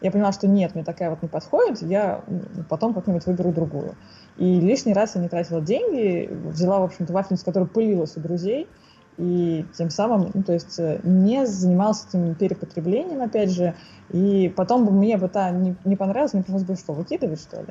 Я 0.00 0.10
поняла, 0.10 0.32
что 0.32 0.46
нет, 0.46 0.74
мне 0.74 0.84
такая 0.84 1.10
вот 1.10 1.22
не 1.22 1.28
подходит, 1.28 1.80
я 1.82 2.22
потом 2.68 2.92
как-нибудь 2.92 3.24
выберу 3.26 3.52
другую. 3.52 3.94
И 4.36 4.60
лишний 4.60 4.92
раз 4.92 5.14
я 5.14 5.22
не 5.22 5.28
тратила 5.28 5.60
деньги, 5.60 6.28
взяла, 6.30 6.80
в 6.80 6.84
общем-то, 6.84 7.12
вафельницу, 7.12 7.44
которая 7.44 7.68
пылилась 7.68 8.16
у 8.16 8.20
друзей, 8.20 8.68
и 9.16 9.64
тем 9.78 9.90
самым, 9.90 10.30
ну, 10.34 10.42
то 10.42 10.52
есть 10.52 10.78
э, 10.78 10.98
не 11.04 11.46
занимался 11.46 12.08
этим 12.08 12.34
перепотреблением, 12.34 13.22
опять 13.22 13.50
же, 13.50 13.74
и 14.10 14.52
потом 14.56 14.84
бы 14.84 14.92
мне 14.92 15.16
бы 15.16 15.28
та 15.28 15.50
не, 15.50 15.76
не 15.84 15.94
понравилось, 15.94 16.34
мне 16.34 16.42
пришлось 16.42 16.64
бы 16.64 16.74
что, 16.74 16.92
выкидывать, 16.92 17.40
что 17.40 17.60
ли? 17.60 17.68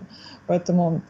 Поэтому 0.47 1.01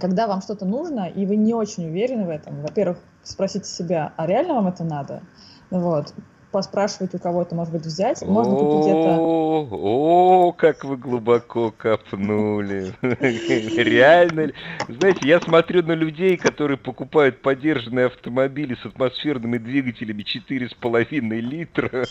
когда 0.00 0.26
вам 0.26 0.40
что-то 0.40 0.64
нужно, 0.64 1.08
и 1.08 1.26
вы 1.26 1.36
не 1.36 1.54
очень 1.54 1.86
уверены 1.86 2.24
в 2.24 2.30
этом, 2.30 2.62
во-первых, 2.62 2.98
спросите 3.26 3.68
себя, 3.68 4.12
а 4.16 4.26
реально 4.26 4.54
вам 4.54 4.68
это 4.68 4.84
надо? 4.84 5.22
Вот 5.70 6.14
поспрашивать 6.50 7.14
у 7.14 7.18
кого-то, 7.18 7.54
может 7.54 7.72
быть, 7.72 7.82
взять. 7.82 8.22
Можно 8.22 8.54
купить 8.56 8.88
это... 8.88 9.18
О, 9.20 10.52
как 10.52 10.84
вы 10.84 10.96
глубоко 10.96 11.72
копнули. 11.76 12.94
Реально. 13.02 14.52
Знаете, 14.88 15.28
я 15.28 15.40
смотрю 15.40 15.82
на 15.82 15.92
людей, 15.92 16.36
которые 16.36 16.78
покупают 16.78 17.42
подержанные 17.42 18.06
автомобили 18.06 18.74
с 18.74 18.86
атмосферными 18.86 19.58
двигателями 19.58 20.22
4,5 20.22 21.40
литра. 21.40 22.04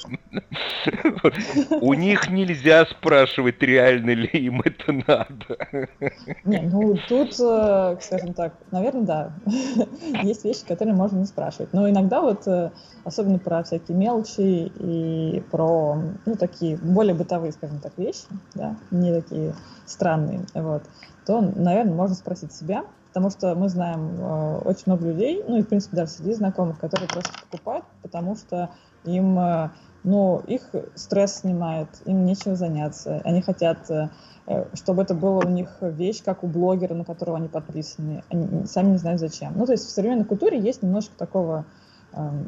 У 1.81 1.93
них 1.93 2.29
нельзя 2.29 2.85
спрашивать, 2.85 3.61
реально 3.61 4.11
ли 4.11 4.27
им 4.27 4.61
это 4.61 4.91
надо. 4.91 5.87
Не, 6.43 6.61
ну 6.61 6.97
тут, 7.07 7.35
э, 7.39 7.97
скажем 8.01 8.33
так, 8.33 8.53
наверное, 8.71 9.03
да. 9.03 9.33
Есть 10.23 10.45
вещи, 10.45 10.65
которые 10.67 10.95
можно 10.95 11.19
не 11.19 11.25
спрашивать. 11.25 11.73
Но 11.73 11.89
иногда 11.89 12.21
вот, 12.21 12.47
э, 12.47 12.71
особенно 13.03 13.39
про 13.39 13.63
всякие 13.63 13.97
мелочи, 13.97 14.24
мелочи 14.25 14.71
и 14.79 15.41
про, 15.51 15.97
ну, 16.25 16.35
такие 16.35 16.77
более 16.77 17.13
бытовые, 17.13 17.51
скажем 17.51 17.79
так, 17.79 17.97
вещи, 17.97 18.25
да, 18.53 18.77
не 18.91 19.13
такие 19.13 19.53
странные, 19.85 20.45
вот, 20.53 20.83
то, 21.25 21.41
наверное, 21.41 21.93
можно 21.93 22.15
спросить 22.15 22.53
себя, 22.53 22.83
потому 23.07 23.29
что 23.29 23.55
мы 23.55 23.69
знаем 23.69 24.17
э, 24.19 24.57
очень 24.65 24.83
много 24.87 25.07
людей, 25.07 25.43
ну 25.47 25.57
и, 25.57 25.61
в 25.61 25.67
принципе, 25.67 25.97
даже 25.97 26.11
среди 26.11 26.33
знакомых, 26.33 26.79
которые 26.79 27.07
просто 27.07 27.31
покупают, 27.49 27.85
потому 28.01 28.35
что 28.35 28.71
им, 29.03 29.39
э, 29.39 29.69
ну, 30.03 30.39
их 30.47 30.61
стресс 30.95 31.39
снимает, 31.39 31.89
им 32.05 32.25
нечего 32.25 32.55
заняться, 32.55 33.21
они 33.23 33.41
хотят 33.41 33.89
э, 33.89 34.09
чтобы 34.73 35.01
это 35.01 35.15
было 35.15 35.43
у 35.43 35.49
них 35.49 35.77
вещь, 35.81 36.21
как 36.23 36.43
у 36.43 36.47
блогера, 36.47 36.93
на 36.93 37.03
которого 37.03 37.37
они 37.37 37.47
подписаны. 37.47 38.23
Они 38.29 38.67
сами 38.67 38.91
не 38.91 38.97
знают 38.97 39.19
зачем. 39.19 39.53
Ну, 39.55 39.65
то 39.65 39.71
есть 39.71 39.85
в 39.85 39.89
современной 39.89 40.23
культуре 40.23 40.59
есть 40.59 40.83
немножко 40.83 41.15
такого 41.17 41.65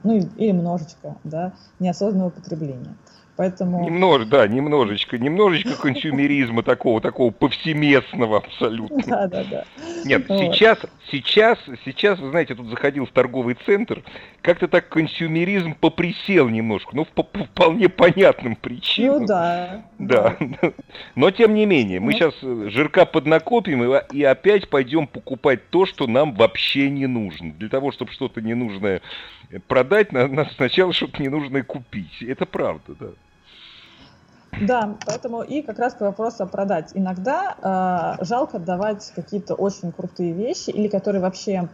ну 0.03 0.13
или 0.15 0.47
немножечко, 0.51 1.17
да, 1.23 1.53
неосознанного 1.79 2.29
потребления. 2.31 2.95
Поэтому... 3.37 3.85
Немножко, 3.85 4.25
да, 4.25 4.47
немножечко, 4.47 5.19
немножечко 5.19 5.79
консюмеризма 5.79 6.63
такого, 6.63 6.99
такого 7.01 7.31
повсеместного 7.31 8.37
абсолютно. 8.37 8.97
Да, 9.07 9.27
да, 9.27 9.43
да. 9.43 9.63
Нет, 10.05 10.27
вот. 10.27 10.39
сейчас, 10.39 10.79
сейчас, 11.11 11.59
сейчас, 11.85 12.19
вы 12.19 12.31
знаете, 12.31 12.55
тут 12.55 12.67
заходил 12.67 13.05
в 13.05 13.11
торговый 13.11 13.55
центр, 13.65 14.03
как-то 14.41 14.67
так 14.67 14.89
консюмеризм 14.89 15.75
поприсел 15.75 16.49
немножко, 16.49 16.95
ну, 16.95 17.05
по, 17.05 17.23
по 17.23 17.45
вполне 17.45 17.89
понятным 17.89 18.55
причинам. 18.55 19.21
Ну, 19.21 19.27
да. 19.27 19.83
Да. 19.99 20.35
Но, 21.15 21.31
тем 21.31 21.53
не 21.53 21.65
менее, 21.65 21.99
мы 21.99 22.13
сейчас 22.13 22.33
э, 22.41 22.69
жирка 22.69 23.05
поднакопим 23.05 23.83
и, 23.83 24.01
и 24.13 24.23
опять 24.23 24.67
пойдем 24.69 25.07
покупать 25.07 25.69
то, 25.69 25.85
что 25.85 26.07
нам 26.07 26.33
вообще 26.33 26.89
не 26.89 27.07
нужно. 27.07 27.53
Для 27.53 27.69
того, 27.69 27.91
чтобы 27.91 28.11
что-то 28.11 28.41
ненужное 28.41 29.01
продать, 29.67 30.11
надо 30.11 30.49
сначала 30.55 30.91
что-то 30.91 31.21
ненужное 31.21 31.63
купить. 31.63 32.21
Это 32.21 32.45
правда, 32.45 32.95
да. 32.99 33.07
Да, 34.61 34.95
поэтому 35.05 35.41
и 35.41 35.61
как 35.61 35.79
раз 35.79 35.93
к 35.93 36.01
вопросу 36.01 36.47
продать. 36.47 36.91
Иногда 36.93 38.17
э, 38.19 38.25
жалко 38.25 38.59
давать 38.59 39.11
какие-то 39.15 39.55
очень 39.55 39.91
крутые 39.91 40.33
вещи 40.33 40.69
или 40.69 40.87
которые 40.87 41.21
вообще, 41.21 41.69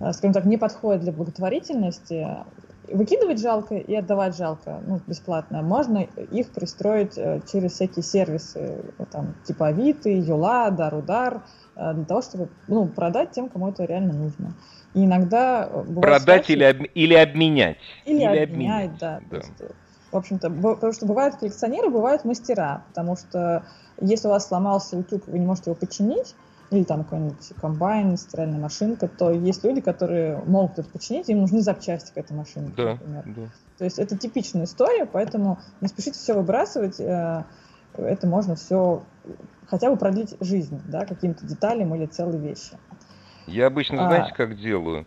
э, 0.00 0.12
скажем 0.12 0.32
так, 0.32 0.44
не 0.44 0.56
подходят 0.56 1.02
для 1.02 1.12
благотворительности. 1.12 2.26
Выкидывать 2.90 3.38
жалко 3.38 3.74
и 3.74 3.94
отдавать 3.94 4.34
жалко, 4.34 4.80
ну, 4.86 4.98
бесплатно. 5.06 5.60
Можно 5.60 5.98
их 5.98 6.50
пристроить 6.52 7.18
э, 7.18 7.40
через 7.52 7.72
всякие 7.72 8.02
сервисы, 8.02 8.82
там, 9.10 9.34
типа 9.44 9.68
Авито, 9.68 10.08
Юла, 10.08 10.70
Дарудар, 10.70 11.42
э, 11.76 11.92
для 11.94 12.04
того, 12.04 12.22
чтобы 12.22 12.48
ну, 12.66 12.86
продать 12.86 13.32
тем, 13.32 13.48
кому 13.48 13.68
это 13.68 13.84
реально 13.84 14.14
нужно. 14.14 14.54
И 14.94 15.04
иногда... 15.04 15.68
Э, 15.70 15.84
продать 16.00 16.46
ситуации... 16.46 16.52
или, 16.54 16.64
об... 16.64 16.82
или 16.94 17.14
обменять. 17.14 17.76
Или, 18.06 18.16
или 18.16 18.24
обменять, 18.24 18.44
обменять, 18.44 18.98
да. 18.98 19.20
да. 19.30 19.66
В 20.10 20.16
общем-то, 20.16 20.50
потому 20.50 20.92
что 20.92 21.06
бывают 21.06 21.36
коллекционеры, 21.36 21.90
бывают 21.90 22.24
мастера, 22.24 22.82
потому 22.88 23.16
что 23.16 23.64
если 24.00 24.28
у 24.28 24.30
вас 24.30 24.48
сломался 24.48 24.96
утюг, 24.96 25.26
вы 25.26 25.38
не 25.38 25.46
можете 25.46 25.70
его 25.70 25.78
починить, 25.78 26.34
или 26.70 26.84
там 26.84 27.04
какой-нибудь 27.04 27.52
комбайн, 27.60 28.16
стиральная 28.16 28.58
машинка, 28.58 29.08
то 29.08 29.30
есть 29.30 29.64
люди, 29.64 29.80
которые 29.80 30.42
могут 30.46 30.78
это 30.78 30.88
починить, 30.88 31.28
им 31.28 31.40
нужны 31.40 31.60
запчасти 31.60 32.12
к 32.12 32.16
этой 32.18 32.36
машине, 32.36 32.72
да, 32.76 32.92
например. 32.92 33.24
Да. 33.26 33.42
То 33.78 33.84
есть 33.84 33.98
это 33.98 34.16
типичная 34.16 34.64
история, 34.64 35.06
поэтому 35.06 35.58
не 35.80 35.88
спешите 35.88 36.18
все 36.18 36.34
выбрасывать, 36.34 37.00
э, 37.00 37.44
это 37.96 38.26
можно 38.26 38.54
все 38.56 39.02
хотя 39.66 39.90
бы 39.90 39.96
продлить 39.96 40.36
жизнь, 40.40 40.80
да, 40.86 41.04
каким-то 41.06 41.46
деталям 41.46 41.94
или 41.94 42.06
целой 42.06 42.38
вещи. 42.38 42.72
Я 43.46 43.66
обычно, 43.66 44.04
а. 44.04 44.08
знаете, 44.08 44.34
как 44.34 44.56
делаю? 44.56 45.06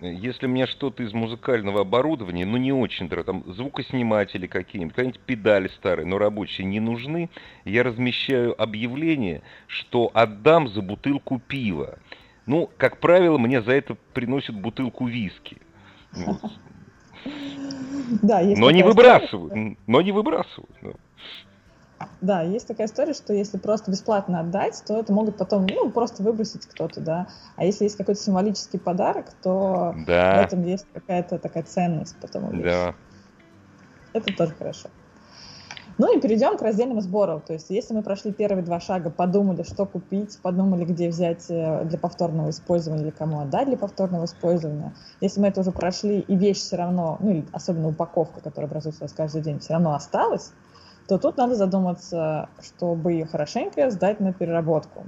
Если 0.00 0.46
меня 0.46 0.66
что-то 0.66 1.02
из 1.02 1.12
музыкального 1.12 1.80
оборудования, 1.80 2.46
ну 2.46 2.56
не 2.56 2.72
очень, 2.72 3.08
да, 3.08 3.22
там 3.24 3.42
звукосниматели 3.46 4.46
какие-нибудь, 4.46 4.94
какие-нибудь 4.94 5.20
педали 5.20 5.68
старые, 5.68 6.06
но 6.06 6.18
рабочие 6.18 6.66
не 6.66 6.80
нужны, 6.80 7.30
я 7.64 7.82
размещаю 7.82 8.60
объявление, 8.60 9.42
что 9.66 10.10
отдам 10.14 10.68
за 10.68 10.82
бутылку 10.82 11.40
пива. 11.40 11.98
Ну, 12.46 12.70
как 12.78 12.98
правило, 12.98 13.38
мне 13.38 13.60
за 13.60 13.72
это 13.72 13.96
приносят 14.14 14.54
бутылку 14.54 15.06
виски. 15.06 15.58
Да, 18.22 18.40
но 18.40 18.70
не 18.70 18.82
выбрасывают, 18.82 19.76
но 19.86 20.00
не 20.00 20.12
выбрасывают. 20.12 20.70
Да, 20.80 20.92
есть 22.42 22.66
такая 22.66 22.86
история, 22.86 23.12
что 23.12 23.32
если 23.32 23.58
просто 23.58 23.90
бесплатно 23.90 24.40
отдать, 24.40 24.82
то 24.86 24.98
это 24.98 25.12
могут 25.12 25.36
потом, 25.36 25.66
ну, 25.66 25.90
просто 25.90 26.22
выбросить 26.22 26.66
кто-то, 26.66 27.00
да. 27.00 27.28
А 27.56 27.64
если 27.64 27.84
есть 27.84 27.96
какой-то 27.96 28.20
символический 28.20 28.78
подарок, 28.78 29.26
то 29.42 29.94
да. 30.06 30.42
в 30.42 30.46
этом 30.46 30.62
есть 30.62 30.86
какая-то 30.92 31.38
такая 31.38 31.62
ценность 31.62 32.16
потом. 32.20 32.62
Да. 32.62 32.94
Это 34.12 34.32
тоже 34.34 34.54
хорошо. 34.54 34.88
Ну 35.98 36.16
и 36.16 36.20
перейдем 36.20 36.56
к 36.56 36.62
раздельному 36.62 37.00
сбору. 37.00 37.42
То 37.44 37.54
есть, 37.54 37.70
если 37.70 37.92
мы 37.92 38.02
прошли 38.02 38.32
первые 38.32 38.64
два 38.64 38.78
шага, 38.78 39.10
подумали, 39.10 39.64
что 39.64 39.84
купить, 39.84 40.38
подумали, 40.40 40.84
где 40.84 41.08
взять 41.08 41.46
э, 41.48 41.84
для 41.86 41.98
повторного 41.98 42.50
использования 42.50 43.02
или 43.02 43.10
кому 43.10 43.40
отдать 43.40 43.66
для 43.66 43.76
повторного 43.76 44.24
использования. 44.26 44.94
Если 45.20 45.40
мы 45.40 45.48
это 45.48 45.60
уже 45.60 45.72
прошли, 45.72 46.20
и 46.20 46.36
вещь 46.36 46.58
все 46.58 46.76
равно, 46.76 47.16
ну, 47.18 47.44
особенно 47.52 47.88
упаковка, 47.88 48.40
которая 48.40 48.70
образуется 48.70 49.02
у 49.02 49.06
вас 49.06 49.12
каждый 49.12 49.42
день, 49.42 49.58
все 49.58 49.72
равно 49.72 49.92
осталась, 49.92 50.52
то 51.08 51.18
тут 51.18 51.38
надо 51.38 51.54
задуматься, 51.54 52.50
чтобы 52.60 53.12
ее 53.12 53.26
хорошенько 53.26 53.90
сдать 53.90 54.20
на 54.20 54.34
переработку. 54.34 55.06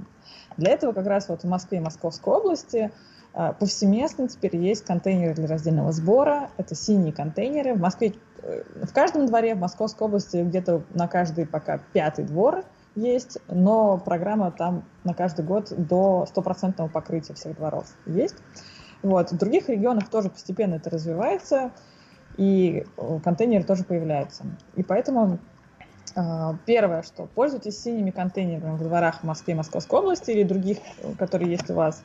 Для 0.57 0.71
этого 0.71 0.93
как 0.93 1.05
раз 1.05 1.29
вот 1.29 1.43
в 1.43 1.47
Москве 1.47 1.77
и 1.77 1.81
Московской 1.81 2.33
области 2.33 2.91
а, 3.33 3.53
повсеместно 3.53 4.27
теперь 4.27 4.57
есть 4.57 4.83
контейнеры 4.83 5.35
для 5.35 5.47
раздельного 5.47 5.91
сбора. 5.91 6.49
Это 6.57 6.75
синие 6.75 7.13
контейнеры. 7.13 7.75
В 7.75 7.79
Москве, 7.79 8.15
э, 8.41 8.63
в 8.83 8.91
каждом 8.93 9.27
дворе, 9.27 9.55
в 9.55 9.59
Московской 9.59 10.07
области 10.07 10.37
где-то 10.37 10.81
на 10.93 11.07
каждый 11.07 11.45
пока 11.45 11.79
пятый 11.93 12.25
двор 12.25 12.65
есть, 12.95 13.37
но 13.47 13.97
программа 13.97 14.51
там 14.51 14.83
на 15.03 15.13
каждый 15.13 15.45
год 15.45 15.71
до 15.71 16.25
стопроцентного 16.27 16.89
покрытия 16.89 17.35
всех 17.35 17.55
дворов 17.55 17.85
есть. 18.05 18.35
Вот. 19.03 19.31
В 19.31 19.37
других 19.37 19.69
регионах 19.69 20.09
тоже 20.09 20.29
постепенно 20.29 20.75
это 20.75 20.89
развивается, 20.89 21.71
и 22.37 22.85
э, 22.97 23.19
контейнеры 23.23 23.63
тоже 23.63 23.83
появляются. 23.83 24.45
И 24.75 24.83
поэтому 24.83 25.39
первое, 26.65 27.03
что 27.03 27.27
пользуйтесь 27.35 27.81
синими 27.81 28.11
контейнерами 28.11 28.75
в 28.75 28.83
дворах 28.83 29.21
в 29.21 29.23
Москве 29.23 29.53
и 29.53 29.57
Московской 29.57 29.99
области 29.99 30.31
или 30.31 30.43
других, 30.43 30.77
которые 31.17 31.51
есть 31.51 31.69
у 31.69 31.73
вас, 31.73 32.03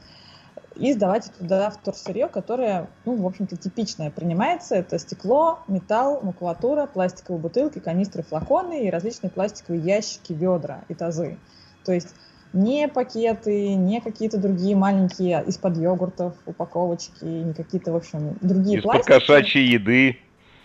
и 0.76 0.92
сдавайте 0.92 1.30
туда 1.38 1.70
вторсырье, 1.70 2.28
которое, 2.28 2.88
ну, 3.04 3.16
в 3.16 3.26
общем-то, 3.26 3.56
типичное 3.56 4.10
принимается. 4.10 4.76
Это 4.76 4.98
стекло, 4.98 5.60
металл, 5.68 6.20
макулатура, 6.22 6.86
пластиковые 6.86 7.40
бутылки, 7.40 7.78
канистры, 7.78 8.22
флаконы 8.22 8.84
и 8.86 8.90
различные 8.90 9.30
пластиковые 9.30 9.82
ящики, 9.82 10.32
ведра 10.32 10.84
и 10.88 10.94
тазы. 10.94 11.38
То 11.84 11.92
есть 11.92 12.14
не 12.52 12.88
пакеты, 12.88 13.74
не 13.74 14.00
какие-то 14.00 14.38
другие 14.38 14.76
маленькие 14.76 15.42
из-под 15.46 15.78
йогуртов, 15.78 16.34
упаковочки, 16.44 17.24
не 17.24 17.54
какие-то, 17.54 17.92
в 17.92 17.96
общем, 17.96 18.36
другие 18.42 18.78
из-под 18.78 18.92
пластики. 18.92 19.12
Из-под 19.12 19.26
кошачьей 19.26 19.68
еды. 19.68 20.18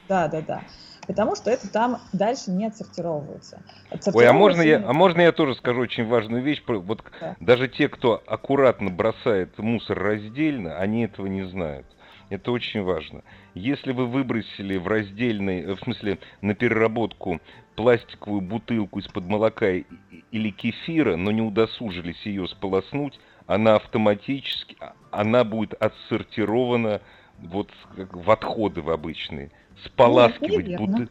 Да, 0.10 0.28
да, 0.28 0.42
да 0.42 0.62
потому 1.08 1.36
что 1.36 1.50
это 1.50 1.72
там 1.72 2.00
дальше 2.14 2.52
не 2.52 2.68
отсортировывается. 2.68 3.62
Ой, 4.14 4.28
а 4.28 4.34
можно, 4.34 4.62
я, 4.62 4.84
а 4.86 4.94
можно 4.94 5.22
я 5.22 5.32
тоже 5.32 5.56
скажу 5.56 5.82
очень 5.82 6.08
важную 6.08 6.42
вещь? 6.42 6.64
Вот 6.68 7.04
да. 7.20 7.36
даже 7.40 7.68
те, 7.68 7.90
кто 7.90 8.22
аккуратно 8.26 8.90
бросает 8.90 9.58
мусор 9.58 10.00
раздельно, 10.00 10.78
они 10.78 11.04
этого 11.06 11.28
не 11.28 11.44
знают. 11.44 11.86
Это 12.30 12.54
очень 12.54 12.82
важно. 12.82 13.24
Если 13.56 13.92
вы 13.92 14.06
выбросили 14.06 14.78
в 14.78 14.88
раздельный, 14.88 15.64
э, 15.64 15.76
в 15.76 15.80
смысле 15.82 16.18
на 16.42 16.56
переработку 16.56 17.42
пластиковую 17.76 18.40
бутылку 18.40 19.00
из-под 19.00 19.26
молока 19.26 19.70
или 19.70 20.50
кефира, 20.52 21.18
но 21.18 21.32
не 21.32 21.42
удосужились 21.42 22.26
ее 22.26 22.48
сполоснуть, 22.48 23.20
она 23.48 23.76
автоматически, 23.76 24.78
а, 24.80 24.94
она 25.12 25.44
будет 25.44 25.74
отсортирована 25.74 27.02
вот 27.38 27.70
в 27.98 28.32
отходы 28.32 28.82
в 28.82 28.92
обычные 28.92 29.52
споласкивать 29.86 30.78
бутыль. 30.78 31.10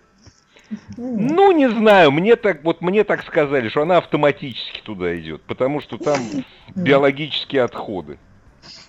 Ну, 0.96 1.52
не 1.52 1.68
знаю, 1.68 2.12
мне 2.12 2.36
так, 2.36 2.62
вот 2.62 2.80
мне 2.80 3.02
так 3.02 3.24
сказали, 3.24 3.68
что 3.68 3.82
она 3.82 3.98
автоматически 3.98 4.80
туда 4.82 5.18
идет, 5.18 5.42
потому 5.42 5.80
что 5.80 5.98
там 5.98 6.18
биологические 6.74 7.62
отходы. 7.62 8.18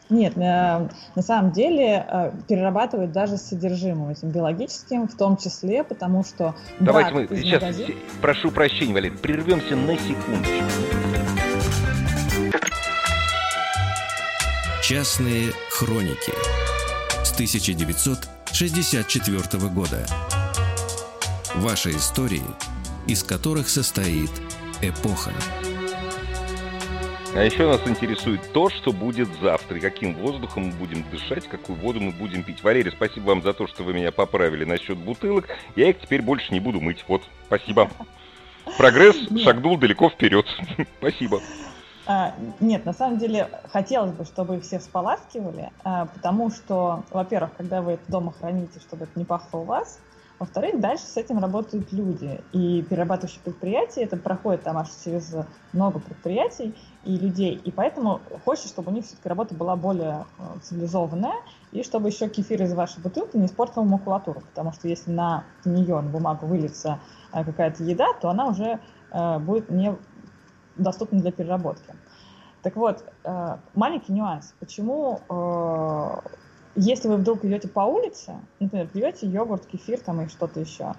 Нет, 0.10 0.36
на, 0.36 0.90
на 1.16 1.22
самом 1.22 1.52
деле 1.54 2.06
э, 2.06 2.32
перерабатывают 2.48 3.14
даже 3.14 3.38
с 3.38 3.44
содержимым 3.44 4.10
этим 4.10 4.30
биологическим, 4.30 5.08
в 5.08 5.16
том 5.16 5.38
числе, 5.38 5.86
потому 5.86 6.26
что... 6.26 6.54
Давайте 6.82 7.14
мы 7.14 7.28
сейчас, 7.30 7.62
магазин... 7.62 7.96
прошу 8.22 8.52
прощения, 8.52 8.94
Валерий, 8.94 9.18
прервемся 9.18 9.76
на 9.78 9.98
секундочку. 9.98 10.66
Частные 14.84 15.52
хроники 15.70 16.34
с 17.32 17.34
1900 17.34 18.20
1964 18.52 19.70
года. 19.70 20.06
Ваши 21.56 21.92
истории, 21.92 22.44
из 23.08 23.24
которых 23.24 23.70
состоит 23.70 24.30
эпоха. 24.82 25.32
А 27.34 27.42
еще 27.42 27.66
нас 27.66 27.80
интересует 27.88 28.42
то, 28.52 28.70
что 28.70 28.92
будет 28.92 29.30
завтра, 29.42 29.78
и 29.78 29.80
каким 29.80 30.16
воздухом 30.16 30.66
мы 30.66 30.74
будем 30.74 31.10
дышать, 31.10 31.48
какую 31.48 31.80
воду 31.80 32.02
мы 32.02 32.12
будем 32.12 32.44
пить. 32.44 32.62
Валерий, 32.62 32.92
спасибо 32.92 33.28
вам 33.28 33.42
за 33.42 33.54
то, 33.54 33.68
что 33.68 33.84
вы 33.84 33.94
меня 33.94 34.12
поправили 34.12 34.66
насчет 34.66 34.98
бутылок. 34.98 35.48
Я 35.78 35.92
их 35.92 36.00
теперь 36.00 36.22
больше 36.22 36.54
не 36.54 36.60
буду 36.60 36.82
мыть. 36.82 37.06
Вот, 37.08 37.24
спасибо. 37.48 37.90
Прогресс 38.78 39.16
шагнул 39.44 39.78
далеко 39.78 40.10
вперед. 40.10 40.46
Спасибо. 41.00 41.42
А, 42.08 42.34
нет, 42.60 42.86
на 42.86 42.94
самом 42.94 43.18
деле 43.20 43.48
хотелось 43.72 44.12
бы, 44.12 44.26
чтобы 44.26 44.58
их 44.58 44.64
все 44.64 44.80
споласкивали, 44.80 45.72
а, 45.84 46.08
потому 46.08 46.50
что, 46.50 47.04
во-первых, 47.12 47.52
когда 47.56 47.82
вы 47.82 47.94
это 47.94 48.12
дома 48.12 48.34
храните, 48.34 48.80
чтобы 48.80 49.04
это 49.04 49.18
не 49.20 49.26
пахло 49.26 49.60
у 49.60 49.64
вас, 49.64 50.00
Во-вторых, 50.42 50.80
дальше 50.80 51.04
с 51.04 51.18
этим 51.18 51.38
работают 51.38 51.94
люди. 51.94 52.42
И 52.52 52.82
перерабатывающие 52.82 53.44
предприятия, 53.44 54.02
это 54.02 54.18
проходит 54.18 54.64
там 54.64 54.76
аж 54.76 54.88
через 55.04 55.36
много 55.72 56.00
предприятий 56.00 56.76
и 57.04 57.16
людей. 57.16 57.62
И 57.64 57.70
поэтому 57.70 58.22
хочется, 58.44 58.70
чтобы 58.70 58.92
у 58.92 58.96
них 58.96 59.06
все-таки 59.06 59.30
работа 59.30 59.54
была 59.54 59.76
более 59.76 60.26
э, 60.40 60.44
цивилизованная, 60.64 61.36
и 61.72 61.84
чтобы 61.84 62.08
еще 62.10 62.28
кефир 62.28 62.64
из 62.64 62.74
вашей 62.74 63.04
бутылки 63.04 63.38
не 63.38 63.46
испортил 63.46 63.84
макулатуру. 63.84 64.42
Потому 64.42 64.74
что 64.74 64.88
если 64.88 65.12
на 65.12 65.44
нее, 65.64 66.02
на 66.02 66.10
бумагу 66.10 66.48
выльется 66.48 66.98
э, 67.34 67.46
какая-то 67.46 67.84
еда, 67.84 68.08
то 68.20 68.28
она 68.32 68.48
уже 68.48 68.80
э, 69.12 69.38
будет 69.38 69.70
не 69.70 69.96
доступна 70.76 71.20
для 71.20 71.32
переработки. 71.32 71.94
Так 72.62 72.76
вот, 72.76 73.04
маленький 73.74 74.14
нюанс. 74.14 74.54
Почему 74.60 75.20
если 76.76 77.08
вы 77.08 77.18
вдруг 77.18 77.44
идете 77.44 77.68
по 77.68 77.82
улице, 77.82 78.36
например, 78.60 78.88
пьете 78.88 79.28
йогурт, 79.28 79.66
кефир 79.66 80.00
там 80.00 80.22
и 80.22 80.28
что-то 80.30 80.60
еще, 80.60 80.94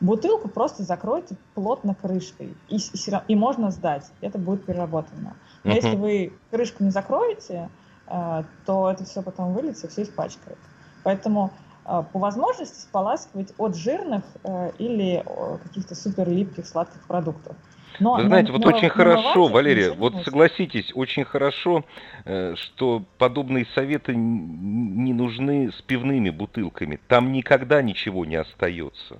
бутылку 0.00 0.48
просто 0.48 0.82
закройте 0.82 1.36
плотно 1.54 1.94
крышкой, 1.94 2.54
и, 2.68 2.76
и, 2.76 2.98
и 3.28 3.34
можно 3.34 3.70
сдать, 3.70 4.10
это 4.20 4.38
будет 4.38 4.64
переработано. 4.64 5.36
Но 5.64 5.72
uh-huh. 5.72 5.74
если 5.74 5.96
вы 5.96 6.32
крышку 6.50 6.84
не 6.84 6.90
закроете, 6.90 7.70
э, 8.06 8.42
то 8.66 8.90
это 8.90 9.04
все 9.04 9.22
потом 9.22 9.52
выльется, 9.52 9.88
все 9.88 10.02
испачкает. 10.02 10.58
Поэтому 11.02 11.50
э, 11.84 12.02
по 12.12 12.18
возможности 12.18 12.80
споласкивать 12.80 13.52
от 13.58 13.74
жирных 13.74 14.22
э, 14.44 14.70
или 14.78 15.24
каких-то 15.62 15.94
супер 15.94 16.28
липких 16.28 16.66
сладких 16.66 17.02
продуктов. 17.06 17.56
Но, 18.00 18.16
Вы 18.16 18.24
знаете, 18.24 18.52
но, 18.52 18.58
вот 18.58 18.66
но, 18.66 18.76
очень 18.76 18.88
хорошо, 18.88 19.48
Валерия, 19.48 19.92
вот 19.92 20.14
согласитесь, 20.24 20.92
очень 20.94 21.24
хорошо, 21.24 21.84
э, 22.24 22.54
что 22.56 23.02
подобные 23.18 23.66
советы 23.74 24.14
не 24.14 25.12
нужны 25.12 25.72
с 25.72 25.82
пивными 25.82 26.30
бутылками. 26.30 27.00
Там 27.08 27.32
никогда 27.32 27.82
ничего 27.82 28.24
не 28.24 28.36
остается. 28.36 29.18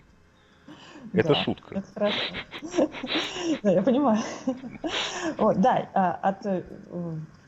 Это 1.12 1.28
да, 1.28 1.34
шутка. 1.36 1.74
Это 1.76 1.86
хорошо. 1.94 2.18
Да, 3.62 3.72
я 3.72 3.82
понимаю. 3.82 4.18
Да, 5.56 5.88
а, 5.94 6.12
от 6.22 6.46
э, 6.46 6.62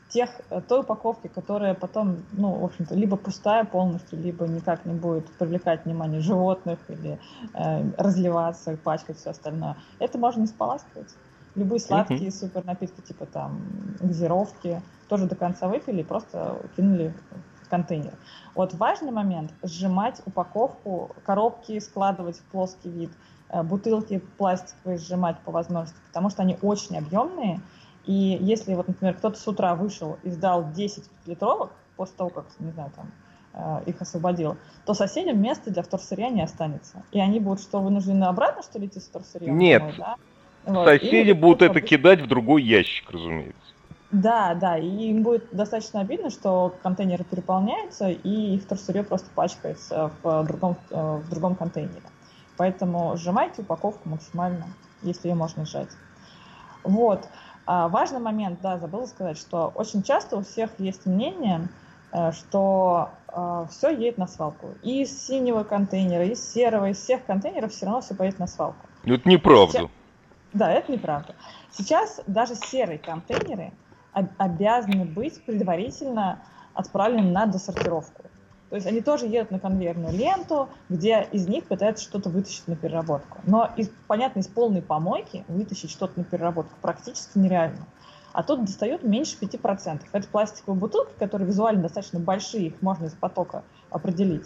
тех, 0.09 0.29
той 0.67 0.81
упаковки, 0.81 1.27
которая 1.27 1.75
потом, 1.75 2.17
ну, 2.31 2.53
в 2.53 2.65
общем-то, 2.65 2.95
либо 2.95 3.15
пустая 3.15 3.63
полностью, 3.63 4.19
либо 4.19 4.47
никак 4.47 4.85
не 4.85 4.93
будет 4.93 5.27
привлекать 5.33 5.85
внимание 5.85 6.19
животных 6.19 6.79
или 6.89 7.19
э, 7.53 7.91
разливаться, 7.97 8.77
пачкать 8.83 9.17
все 9.17 9.29
остальное, 9.29 9.77
это 9.99 10.17
можно 10.17 10.41
не 10.41 10.47
споласкивать. 10.47 11.13
Любые 11.55 11.79
сладкие 11.79 12.27
mm-hmm. 12.27 12.31
супер 12.31 12.65
напитки, 12.65 13.01
типа 13.01 13.25
там 13.25 13.61
газировки, 13.99 14.81
тоже 15.07 15.25
до 15.25 15.35
конца 15.35 15.67
выпили 15.67 16.01
и 16.01 16.03
просто 16.03 16.59
кинули 16.75 17.13
в 17.63 17.69
контейнер. 17.69 18.13
Вот 18.55 18.73
важный 18.73 19.11
момент– 19.11 19.53
сжимать 19.63 20.21
упаковку, 20.25 21.15
коробки 21.25 21.79
складывать 21.79 22.39
в 22.39 22.43
плоский 22.45 22.89
вид, 22.89 23.11
э, 23.49 23.61
бутылки 23.61 24.19
пластиковые 24.37 24.97
сжимать 24.97 25.37
по 25.39 25.51
возможности, 25.51 25.99
потому 26.07 26.29
что 26.29 26.41
они 26.41 26.57
очень 26.61 26.97
объемные, 26.97 27.61
и 28.09 28.39
если, 28.41 28.73
вот, 28.73 28.87
например, 28.87 29.13
кто-то 29.13 29.39
с 29.39 29.47
утра 29.47 29.75
вышел 29.75 30.17
и 30.23 30.31
сдал 30.31 30.71
10 30.71 31.03
литровок 31.27 31.69
после 31.95 32.15
того, 32.17 32.31
как, 32.31 32.45
не 32.57 32.71
знаю, 32.71 32.91
там, 32.95 33.11
э, 33.53 33.83
их 33.85 34.01
освободил, 34.01 34.57
то 34.83 34.95
соседям 34.95 35.39
места 35.39 35.69
для 35.69 35.83
вторсырья 35.83 36.29
не 36.29 36.41
останется. 36.41 37.03
И 37.11 37.19
они 37.19 37.39
будут 37.39 37.61
что, 37.61 37.79
вынуждены 37.79 38.23
обратно, 38.23 38.63
что 38.63 38.79
ли, 38.79 38.87
идти 38.87 38.99
с 38.99 39.03
вторсырьем? 39.03 39.55
Нет. 39.55 39.81
Думаю, 39.81 39.97
да? 39.99 40.15
вот. 40.65 40.87
Соседи 40.87 41.29
и 41.29 41.33
будут 41.33 41.61
это 41.61 41.81
кидать 41.81 42.21
в 42.21 42.27
другой 42.27 42.63
ящик, 42.63 43.11
разумеется. 43.11 43.61
Да, 44.09 44.55
да, 44.55 44.79
и 44.79 44.87
им 44.87 45.21
будет 45.21 45.45
достаточно 45.51 45.99
обидно, 45.99 46.31
что 46.31 46.73
контейнеры 46.81 47.23
переполняются, 47.23 48.09
и 48.09 48.55
их 48.55 48.63
вторсырье 48.63 49.03
просто 49.03 49.29
пачкается 49.35 50.11
в 50.23 50.45
другом, 50.47 50.77
э, 50.89 51.21
в 51.23 51.29
другом 51.29 51.53
контейнере. 51.53 52.01
Поэтому 52.57 53.15
сжимайте 53.17 53.61
упаковку 53.61 54.09
максимально, 54.09 54.65
если 55.03 55.27
ее 55.27 55.35
можно 55.35 55.63
сжать. 55.63 55.89
Вот. 56.83 57.27
А 57.71 57.87
важный 57.87 58.19
момент, 58.19 58.61
да, 58.63 58.79
забыла 58.79 59.05
сказать, 59.05 59.37
что 59.37 59.71
очень 59.75 60.01
часто 60.01 60.37
у 60.37 60.41
всех 60.41 60.71
есть 60.79 61.05
мнение, 61.05 61.67
э, 62.11 62.31
что 62.31 63.11
э, 63.27 63.67
все 63.69 63.91
едет 63.91 64.17
на 64.17 64.25
свалку. 64.25 64.69
И 64.81 65.03
из 65.03 65.27
синего 65.27 65.63
контейнера, 65.63 66.25
из 66.25 66.51
серого, 66.51 66.89
из 66.89 66.97
всех 66.97 67.23
контейнеров 67.25 67.71
все 67.71 67.85
равно 67.85 68.01
все 68.01 68.15
поедет 68.15 68.39
на 68.39 68.47
свалку. 68.47 68.87
Это 69.05 69.29
неправда. 69.29 69.71
Сейчас... 69.71 69.89
Да, 70.51 70.71
это 70.71 70.91
неправда. 70.91 71.35
Сейчас 71.69 72.19
даже 72.25 72.55
серые 72.55 72.97
контейнеры 72.97 73.71
обязаны 74.13 75.05
быть 75.05 75.39
предварительно 75.45 76.39
отправлены 76.73 77.29
на 77.29 77.45
досортировку. 77.45 78.23
То 78.69 78.75
есть 78.75 78.87
они 78.87 79.01
тоже 79.01 79.25
едут 79.25 79.51
на 79.51 79.59
конвейерную 79.59 80.13
ленту, 80.13 80.69
где 80.89 81.27
из 81.31 81.47
них 81.47 81.65
пытаются 81.65 82.03
что-то 82.03 82.29
вытащить 82.29 82.67
на 82.67 82.75
переработку. 82.75 83.39
Но, 83.45 83.69
из, 83.75 83.89
понятно, 84.07 84.39
из 84.39 84.47
полной 84.47 84.81
помойки 84.81 85.43
вытащить 85.47 85.89
что-то 85.89 86.19
на 86.19 86.23
переработку 86.23 86.75
практически 86.81 87.37
нереально. 87.39 87.87
А 88.31 88.43
тут 88.43 88.65
достают 88.65 89.03
меньше 89.03 89.37
5%. 89.41 90.01
Это 90.11 90.27
пластиковые 90.27 90.79
бутылки, 90.79 91.11
которые 91.17 91.47
визуально 91.47 91.81
достаточно 91.81 92.19
большие, 92.19 92.67
их 92.67 92.81
можно 92.81 93.05
из 93.05 93.13
потока 93.13 93.63
определить. 93.89 94.45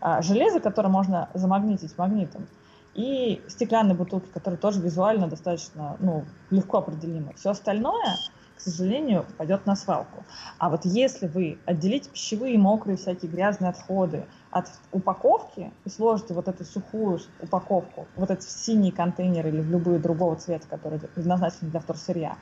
А 0.00 0.20
железо, 0.20 0.60
которое 0.60 0.90
можно 0.90 1.30
замагнитить 1.32 1.96
магнитом, 1.96 2.46
и 2.94 3.42
стеклянные 3.48 3.94
бутылки, 3.94 4.28
которые 4.32 4.58
тоже 4.58 4.80
визуально 4.80 5.28
достаточно 5.28 5.96
ну, 5.98 6.24
легко 6.50 6.78
определимы. 6.78 7.32
Все 7.36 7.50
остальное 7.50 8.16
к 8.56 8.60
сожалению, 8.60 9.26
пойдет 9.36 9.66
на 9.66 9.76
свалку. 9.76 10.24
А 10.58 10.70
вот 10.70 10.84
если 10.84 11.26
вы 11.26 11.58
отделите 11.66 12.10
пищевые, 12.10 12.58
мокрые, 12.58 12.96
всякие 12.96 13.30
грязные 13.30 13.70
отходы 13.70 14.24
от 14.50 14.66
упаковки 14.92 15.70
и 15.84 15.90
сложите 15.90 16.32
вот 16.32 16.48
эту 16.48 16.64
сухую 16.64 17.20
упаковку, 17.40 18.06
вот 18.16 18.30
эти 18.30 18.46
синие 18.46 18.92
контейнеры 18.92 19.50
или 19.50 19.60
в 19.60 19.70
любые 19.70 19.98
другого 19.98 20.36
цвета, 20.36 20.66
которые 20.68 20.98
предназначены 21.00 21.70
для 21.70 21.80
вторсырья, 21.80 22.36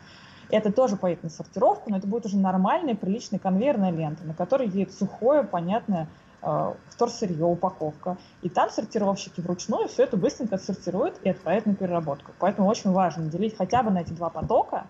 это 0.50 0.72
тоже 0.72 0.96
поедет 0.96 1.24
на 1.24 1.30
сортировку, 1.30 1.90
но 1.90 1.96
это 1.96 2.06
будет 2.06 2.26
уже 2.26 2.36
нормальная, 2.36 2.94
приличная 2.94 3.40
конвейерная 3.40 3.90
лента, 3.90 4.24
на 4.24 4.34
которой 4.34 4.68
едет 4.68 4.92
сухое, 4.92 5.42
понятное 5.42 6.06
э, 6.42 6.74
вторсырье, 6.90 7.44
упаковка. 7.44 8.18
И 8.42 8.48
там 8.48 8.70
сортировщики 8.70 9.40
вручную 9.40 9.88
все 9.88 10.04
это 10.04 10.16
быстренько 10.16 10.56
отсортируют 10.56 11.18
и 11.24 11.30
отправят 11.30 11.66
на 11.66 11.74
переработку. 11.74 12.32
Поэтому 12.38 12.68
очень 12.68 12.92
важно 12.92 13.24
делить 13.24 13.56
хотя 13.56 13.82
бы 13.82 13.90
на 13.90 14.02
эти 14.02 14.12
два 14.12 14.28
потока, 14.28 14.86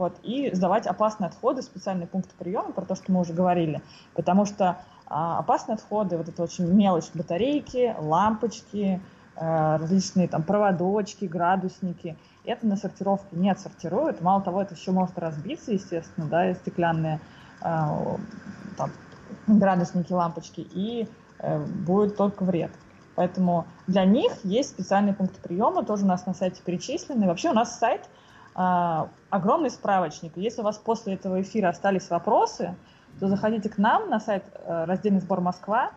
вот, 0.00 0.18
и 0.22 0.50
сдавать 0.54 0.86
опасные 0.86 1.28
отходы 1.28 1.60
специальные 1.60 2.06
пункты 2.06 2.34
приема, 2.38 2.72
про 2.72 2.86
то, 2.86 2.94
что 2.94 3.12
мы 3.12 3.20
уже 3.20 3.34
говорили, 3.34 3.82
потому 4.14 4.46
что 4.46 4.78
а, 5.06 5.38
опасные 5.38 5.74
отходы, 5.74 6.16
вот 6.16 6.26
это 6.26 6.42
очень 6.42 6.66
мелочь, 6.72 7.10
батарейки, 7.12 7.94
лампочки, 7.98 9.02
а, 9.36 9.76
различные 9.76 10.26
там 10.26 10.42
проводочки, 10.42 11.26
градусники, 11.26 12.16
это 12.46 12.66
на 12.66 12.76
сортировке 12.76 13.36
не 13.36 13.50
отсортируют, 13.50 14.22
мало 14.22 14.40
того, 14.40 14.62
это 14.62 14.74
еще 14.74 14.90
может 14.90 15.18
разбиться, 15.18 15.72
естественно, 15.72 16.26
да, 16.26 16.54
стеклянные 16.54 17.20
а, 17.60 18.16
там, 18.78 18.90
градусники, 19.46 20.12
лампочки, 20.14 20.66
и 20.72 21.08
э, 21.38 21.58
будет 21.58 22.16
только 22.16 22.44
вред. 22.44 22.72
Поэтому 23.16 23.66
для 23.86 24.04
них 24.06 24.32
есть 24.44 24.70
специальные 24.70 25.12
пункты 25.12 25.40
приема, 25.42 25.84
тоже 25.84 26.04
у 26.04 26.08
нас 26.08 26.24
на 26.24 26.32
сайте 26.32 26.62
перечислены. 26.64 27.26
Вообще 27.26 27.50
у 27.50 27.52
нас 27.52 27.78
сайт– 27.78 28.08
огромный 29.30 29.70
справочник. 29.70 30.36
Если 30.36 30.60
у 30.60 30.64
вас 30.64 30.78
после 30.78 31.14
этого 31.14 31.40
эфира 31.40 31.68
остались 31.68 32.10
вопросы, 32.10 32.74
то 33.18 33.28
заходите 33.28 33.68
к 33.68 33.78
нам 33.78 34.08
на 34.08 34.20
сайт 34.20 34.44
э, 34.54 34.84
раздельный 34.84 35.20
сбор 35.20 35.40
Москва, 35.40 35.92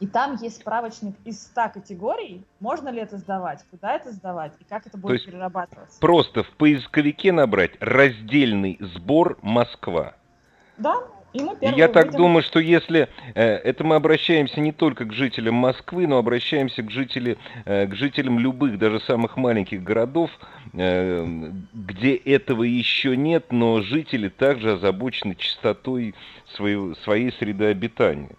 и 0.00 0.06
там 0.06 0.36
есть 0.40 0.60
справочник 0.60 1.14
из 1.24 1.42
100 1.42 1.70
категорий. 1.74 2.44
Можно 2.58 2.88
ли 2.88 3.00
это 3.00 3.18
сдавать, 3.18 3.64
куда 3.70 3.94
это 3.94 4.10
сдавать 4.10 4.52
и 4.58 4.64
как 4.64 4.86
это 4.86 4.98
будет 4.98 5.08
то 5.08 5.12
есть 5.14 5.26
перерабатываться. 5.26 6.00
Просто 6.00 6.42
в 6.42 6.50
поисковике 6.56 7.30
набрать 7.30 7.72
раздельный 7.80 8.78
сбор 8.80 9.38
Москва. 9.42 10.14
Да, 10.76 10.96
и 11.32 11.40
мы 11.40 11.56
Я 11.60 11.88
так 11.88 12.06
увидим... 12.06 12.18
думаю, 12.18 12.42
что 12.42 12.60
если 12.60 13.08
э, 13.34 13.42
это 13.42 13.84
мы 13.84 13.94
обращаемся 13.94 14.60
не 14.60 14.72
только 14.72 15.04
к 15.04 15.12
жителям 15.12 15.54
Москвы, 15.54 16.06
но 16.06 16.18
обращаемся 16.18 16.82
к, 16.82 16.90
жители, 16.90 17.38
э, 17.64 17.86
к 17.86 17.94
жителям 17.94 18.38
любых, 18.38 18.78
даже 18.78 19.00
самых 19.00 19.36
маленьких 19.36 19.82
городов, 19.82 20.30
э, 20.74 21.50
где 21.72 22.14
этого 22.16 22.64
еще 22.64 23.16
нет, 23.16 23.46
но 23.50 23.80
жители 23.80 24.28
также 24.28 24.72
озабочены 24.72 25.34
чистотой 25.34 26.14
своей, 26.54 26.94
своей 26.96 27.32
среды 27.32 27.66
обитания. 27.66 28.30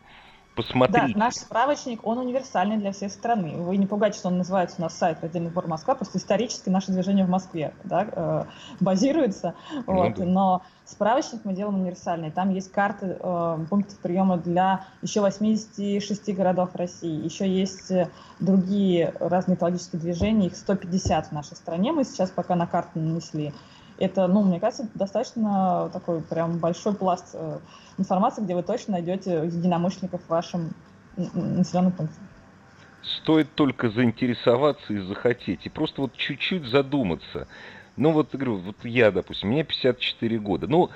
Посмотрите. 0.56 1.14
Да, 1.14 1.20
наш 1.20 1.36
справочник, 1.36 2.06
он 2.06 2.20
универсальный 2.20 2.78
для 2.78 2.92
всей 2.92 3.10
страны. 3.10 3.58
Вы 3.58 3.78
не 3.78 3.88
пугайте, 3.88 4.20
что 4.20 4.28
он 4.28 4.38
называется 4.38 4.76
у 4.80 4.82
нас 4.84 4.96
сайт 4.96 5.24
«Отдельный 5.24 5.50
сбор 5.50 5.68
Москва», 5.68 5.96
просто 5.96 6.20
исторически 6.20 6.70
наше 6.70 6.92
движение 6.92 7.26
в 7.26 7.30
Москве 7.30 7.74
да, 7.84 8.08
э, 8.12 8.44
базируется. 8.80 9.56
Ну, 9.88 9.94
вот, 9.94 10.16
да. 10.16 10.26
Но 10.26 10.62
справочник 10.86 11.42
мы 11.44 11.54
делаем 11.54 11.80
универсальный. 11.80 12.30
Там 12.30 12.52
есть 12.52 12.72
карты 12.72 13.18
э, 13.20 13.66
пунктов 13.68 13.98
приема 14.00 14.38
для 14.38 14.86
еще 15.02 15.22
86 15.22 16.36
городов 16.36 16.76
России. 16.76 17.24
Еще 17.24 17.48
есть 17.50 17.90
э, 17.90 18.10
другие 18.40 19.14
разные 19.20 19.56
экологические 19.56 20.02
движения, 20.02 20.48
их 20.48 20.56
150 20.56 21.28
в 21.28 21.32
нашей 21.32 21.56
стране. 21.56 21.92
Мы 21.94 22.04
сейчас 22.04 22.30
пока 22.30 22.56
на 22.56 22.68
карту 22.68 23.00
нанесли. 23.00 23.54
Это, 24.04 24.28
ну, 24.28 24.44
мне 24.44 24.60
кажется, 24.60 24.90
достаточно 24.96 25.90
такой 25.94 26.22
прям 26.22 26.58
большой 26.58 26.94
пласт 26.94 27.30
э, 27.36 27.60
информации, 27.98 28.42
где 28.42 28.54
вы 28.54 28.62
точно 28.62 28.94
найдете 28.94 29.46
единомышленников 29.46 30.22
в 30.24 30.30
вашем 30.30 30.74
населенном 31.16 31.94
пункте. 31.94 32.20
Стоит 33.02 33.56
только 33.56 33.90
заинтересоваться 33.90 34.92
и 34.92 34.98
захотеть. 34.98 35.66
И 35.66 35.70
просто 35.70 36.02
вот 36.02 36.18
чуть-чуть 36.18 36.66
задуматься. 36.66 37.48
Ну 37.96 38.12
вот, 38.12 38.36
говорю, 38.36 38.58
вот 38.58 38.76
я, 38.84 39.10
допустим, 39.10 39.52
мне 39.52 39.64
54 39.64 40.38
года. 40.40 40.68
Ну, 40.68 40.90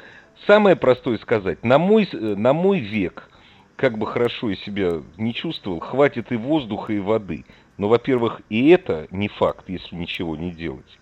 самое 0.45 0.75
простое 0.75 1.17
сказать, 1.17 1.63
на 1.63 1.77
мой, 1.77 2.09
на 2.11 2.51
мой 2.51 2.81
век, 2.81 3.29
как 3.77 3.97
бы 3.97 4.05
хорошо 4.05 4.49
я 4.49 4.57
себя 4.57 5.01
не 5.15 5.33
чувствовал, 5.33 5.79
хватит 5.79 6.33
и 6.33 6.35
воздуха, 6.35 6.91
и 6.91 6.99
воды. 6.99 7.45
Но, 7.77 7.87
во-первых, 7.87 8.41
и 8.49 8.67
это 8.67 9.07
не 9.11 9.29
факт, 9.29 9.69
если 9.69 9.95
ничего 9.95 10.35
не 10.35 10.51
делать. 10.51 10.99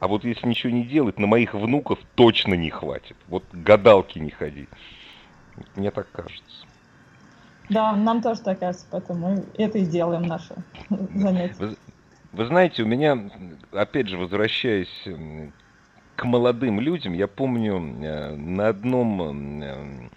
А 0.00 0.08
вот 0.08 0.24
если 0.24 0.46
ничего 0.46 0.72
не 0.72 0.84
делать, 0.84 1.18
на 1.18 1.26
моих 1.26 1.54
внуков 1.54 1.98
точно 2.14 2.54
не 2.54 2.70
хватит. 2.70 3.16
Вот 3.28 3.44
гадалки 3.52 4.18
не 4.18 4.30
ходи. 4.30 4.66
Мне 5.76 5.90
так 5.90 6.10
кажется. 6.10 6.66
Да, 7.68 7.92
нам 7.94 8.22
тоже 8.22 8.40
так 8.40 8.58
кажется, 8.58 8.86
поэтому 8.90 9.28
мы 9.28 9.44
это 9.56 9.78
и 9.78 9.84
делаем 9.84 10.22
наше 10.22 10.56
занятие. 10.88 11.54
Вы, 11.58 11.76
вы 12.32 12.46
знаете, 12.46 12.82
у 12.82 12.86
меня, 12.86 13.30
опять 13.72 14.08
же, 14.08 14.16
возвращаясь 14.16 15.06
к 16.16 16.24
молодым 16.24 16.80
людям, 16.80 17.12
я 17.12 17.28
помню 17.28 17.76
э, 17.76 18.34
на 18.36 18.68
одном 18.68 19.62
э, 19.62 20.10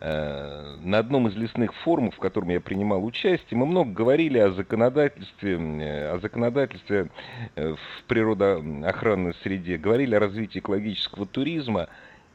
на 0.00 0.98
одном 0.98 1.28
из 1.28 1.36
лесных 1.36 1.72
форумов, 1.74 2.16
в 2.16 2.18
котором 2.18 2.50
я 2.50 2.60
принимал 2.60 3.04
участие, 3.04 3.58
мы 3.58 3.66
много 3.66 3.92
говорили 3.92 4.38
о 4.38 4.50
законодательстве, 4.50 5.56
о 5.56 6.18
законодательстве 6.20 7.08
в 7.54 7.78
природоохранной 8.06 9.34
среде, 9.42 9.78
говорили 9.78 10.14
о 10.14 10.20
развитии 10.20 10.58
экологического 10.58 11.24
туризма. 11.26 11.88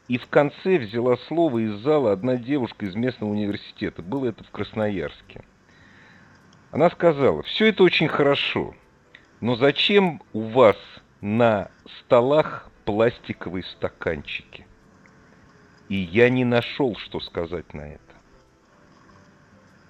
И 0.08 0.18
в 0.18 0.26
конце 0.26 0.78
взяла 0.78 1.16
слово 1.28 1.60
из 1.60 1.74
зала 1.80 2.12
одна 2.12 2.36
девушка 2.36 2.84
из 2.84 2.96
местного 2.96 3.30
университета. 3.30 4.02
Было 4.02 4.26
это 4.30 4.42
в 4.42 4.50
Красноярске. 4.50 5.42
Она 6.72 6.90
сказала, 6.90 7.42
все 7.44 7.66
это 7.66 7.84
очень 7.84 8.08
хорошо, 8.08 8.74
но 9.40 9.54
зачем 9.54 10.20
у 10.32 10.40
вас 10.40 10.76
на 11.20 11.70
столах 12.00 12.68
пластиковые 12.84 13.62
стаканчики? 13.62 14.66
И 15.92 16.08
я 16.10 16.30
не 16.30 16.46
нашел, 16.46 16.96
что 16.96 17.20
сказать 17.20 17.74
на 17.74 17.82
это. 17.82 18.00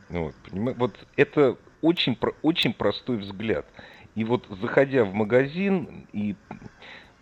Вот, 0.09 0.35
вот 0.51 0.97
это 1.15 1.57
очень, 1.81 2.19
очень 2.43 2.75
простой 2.75 3.19
взгляд. 3.19 3.67
И 4.17 4.25
вот 4.25 4.45
заходя 4.61 5.05
в 5.05 5.15
магазин 5.15 6.09
и 6.13 6.35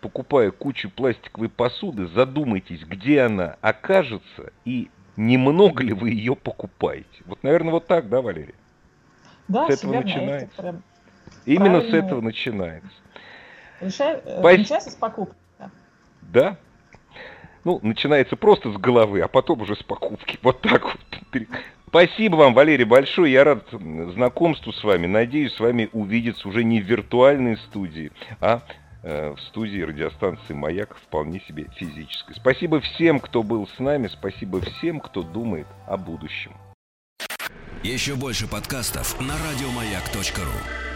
покупая 0.01 0.49
кучу 0.49 0.89
пластиковой 0.89 1.47
посуды, 1.47 2.07
задумайтесь, 2.07 2.83
где 2.83 3.21
она 3.21 3.55
окажется 3.61 4.51
и 4.65 4.89
немного 5.15 5.83
ли 5.83 5.93
вы 5.93 6.09
ее 6.09 6.35
покупаете. 6.35 7.21
Вот, 7.27 7.43
наверное, 7.43 7.73
вот 7.73 7.85
так, 7.85 8.09
да, 8.09 8.23
Валерий? 8.23 8.55
Да, 9.47 9.67
с 9.67 9.77
этого 9.77 9.93
начинается. 9.93 10.47
Это 10.53 10.61
прям 10.63 10.83
Именно 11.45 11.81
правильно. 11.81 11.91
с 11.91 12.03
этого 12.03 12.21
начинается. 12.21 12.97
Решай, 13.79 14.15
э, 14.25 14.41
Пос... 14.41 14.57
Начинается 14.57 14.89
с 14.89 14.95
покупки. 14.95 15.37
Да. 16.23 16.57
Ну, 17.63 17.79
начинается 17.83 18.35
просто 18.35 18.71
с 18.71 18.77
головы, 18.77 19.21
а 19.21 19.27
потом 19.27 19.61
уже 19.61 19.75
с 19.75 19.83
покупки. 19.83 20.39
Вот 20.41 20.61
так 20.61 20.83
вот. 20.83 21.45
Спасибо 21.87 22.35
вам, 22.37 22.53
Валерий, 22.53 22.85
большое. 22.85 23.33
Я 23.33 23.43
рад 23.43 23.67
знакомству 23.71 24.71
с 24.71 24.83
вами. 24.83 25.07
Надеюсь, 25.07 25.53
с 25.53 25.59
вами 25.59 25.89
увидеться 25.91 26.47
уже 26.47 26.63
не 26.63 26.81
в 26.81 26.85
виртуальной 26.85 27.57
студии, 27.57 28.11
а 28.39 28.61
Э, 29.03 29.33
в 29.35 29.41
студии 29.41 29.81
радиостанции 29.81 30.53
«Маяк» 30.53 30.95
вполне 30.95 31.41
себе 31.47 31.67
физической. 31.75 32.35
Спасибо 32.35 32.79
всем, 32.81 33.19
кто 33.19 33.41
был 33.41 33.67
с 33.67 33.79
нами, 33.79 34.07
спасибо 34.07 34.61
всем, 34.61 34.99
кто 34.99 35.23
думает 35.23 35.67
о 35.87 35.97
будущем. 35.97 36.55
Еще 37.83 38.15
больше 38.15 38.47
подкастов 38.47 39.19
на 39.19 39.33
радиомаяк.ру 39.33 40.90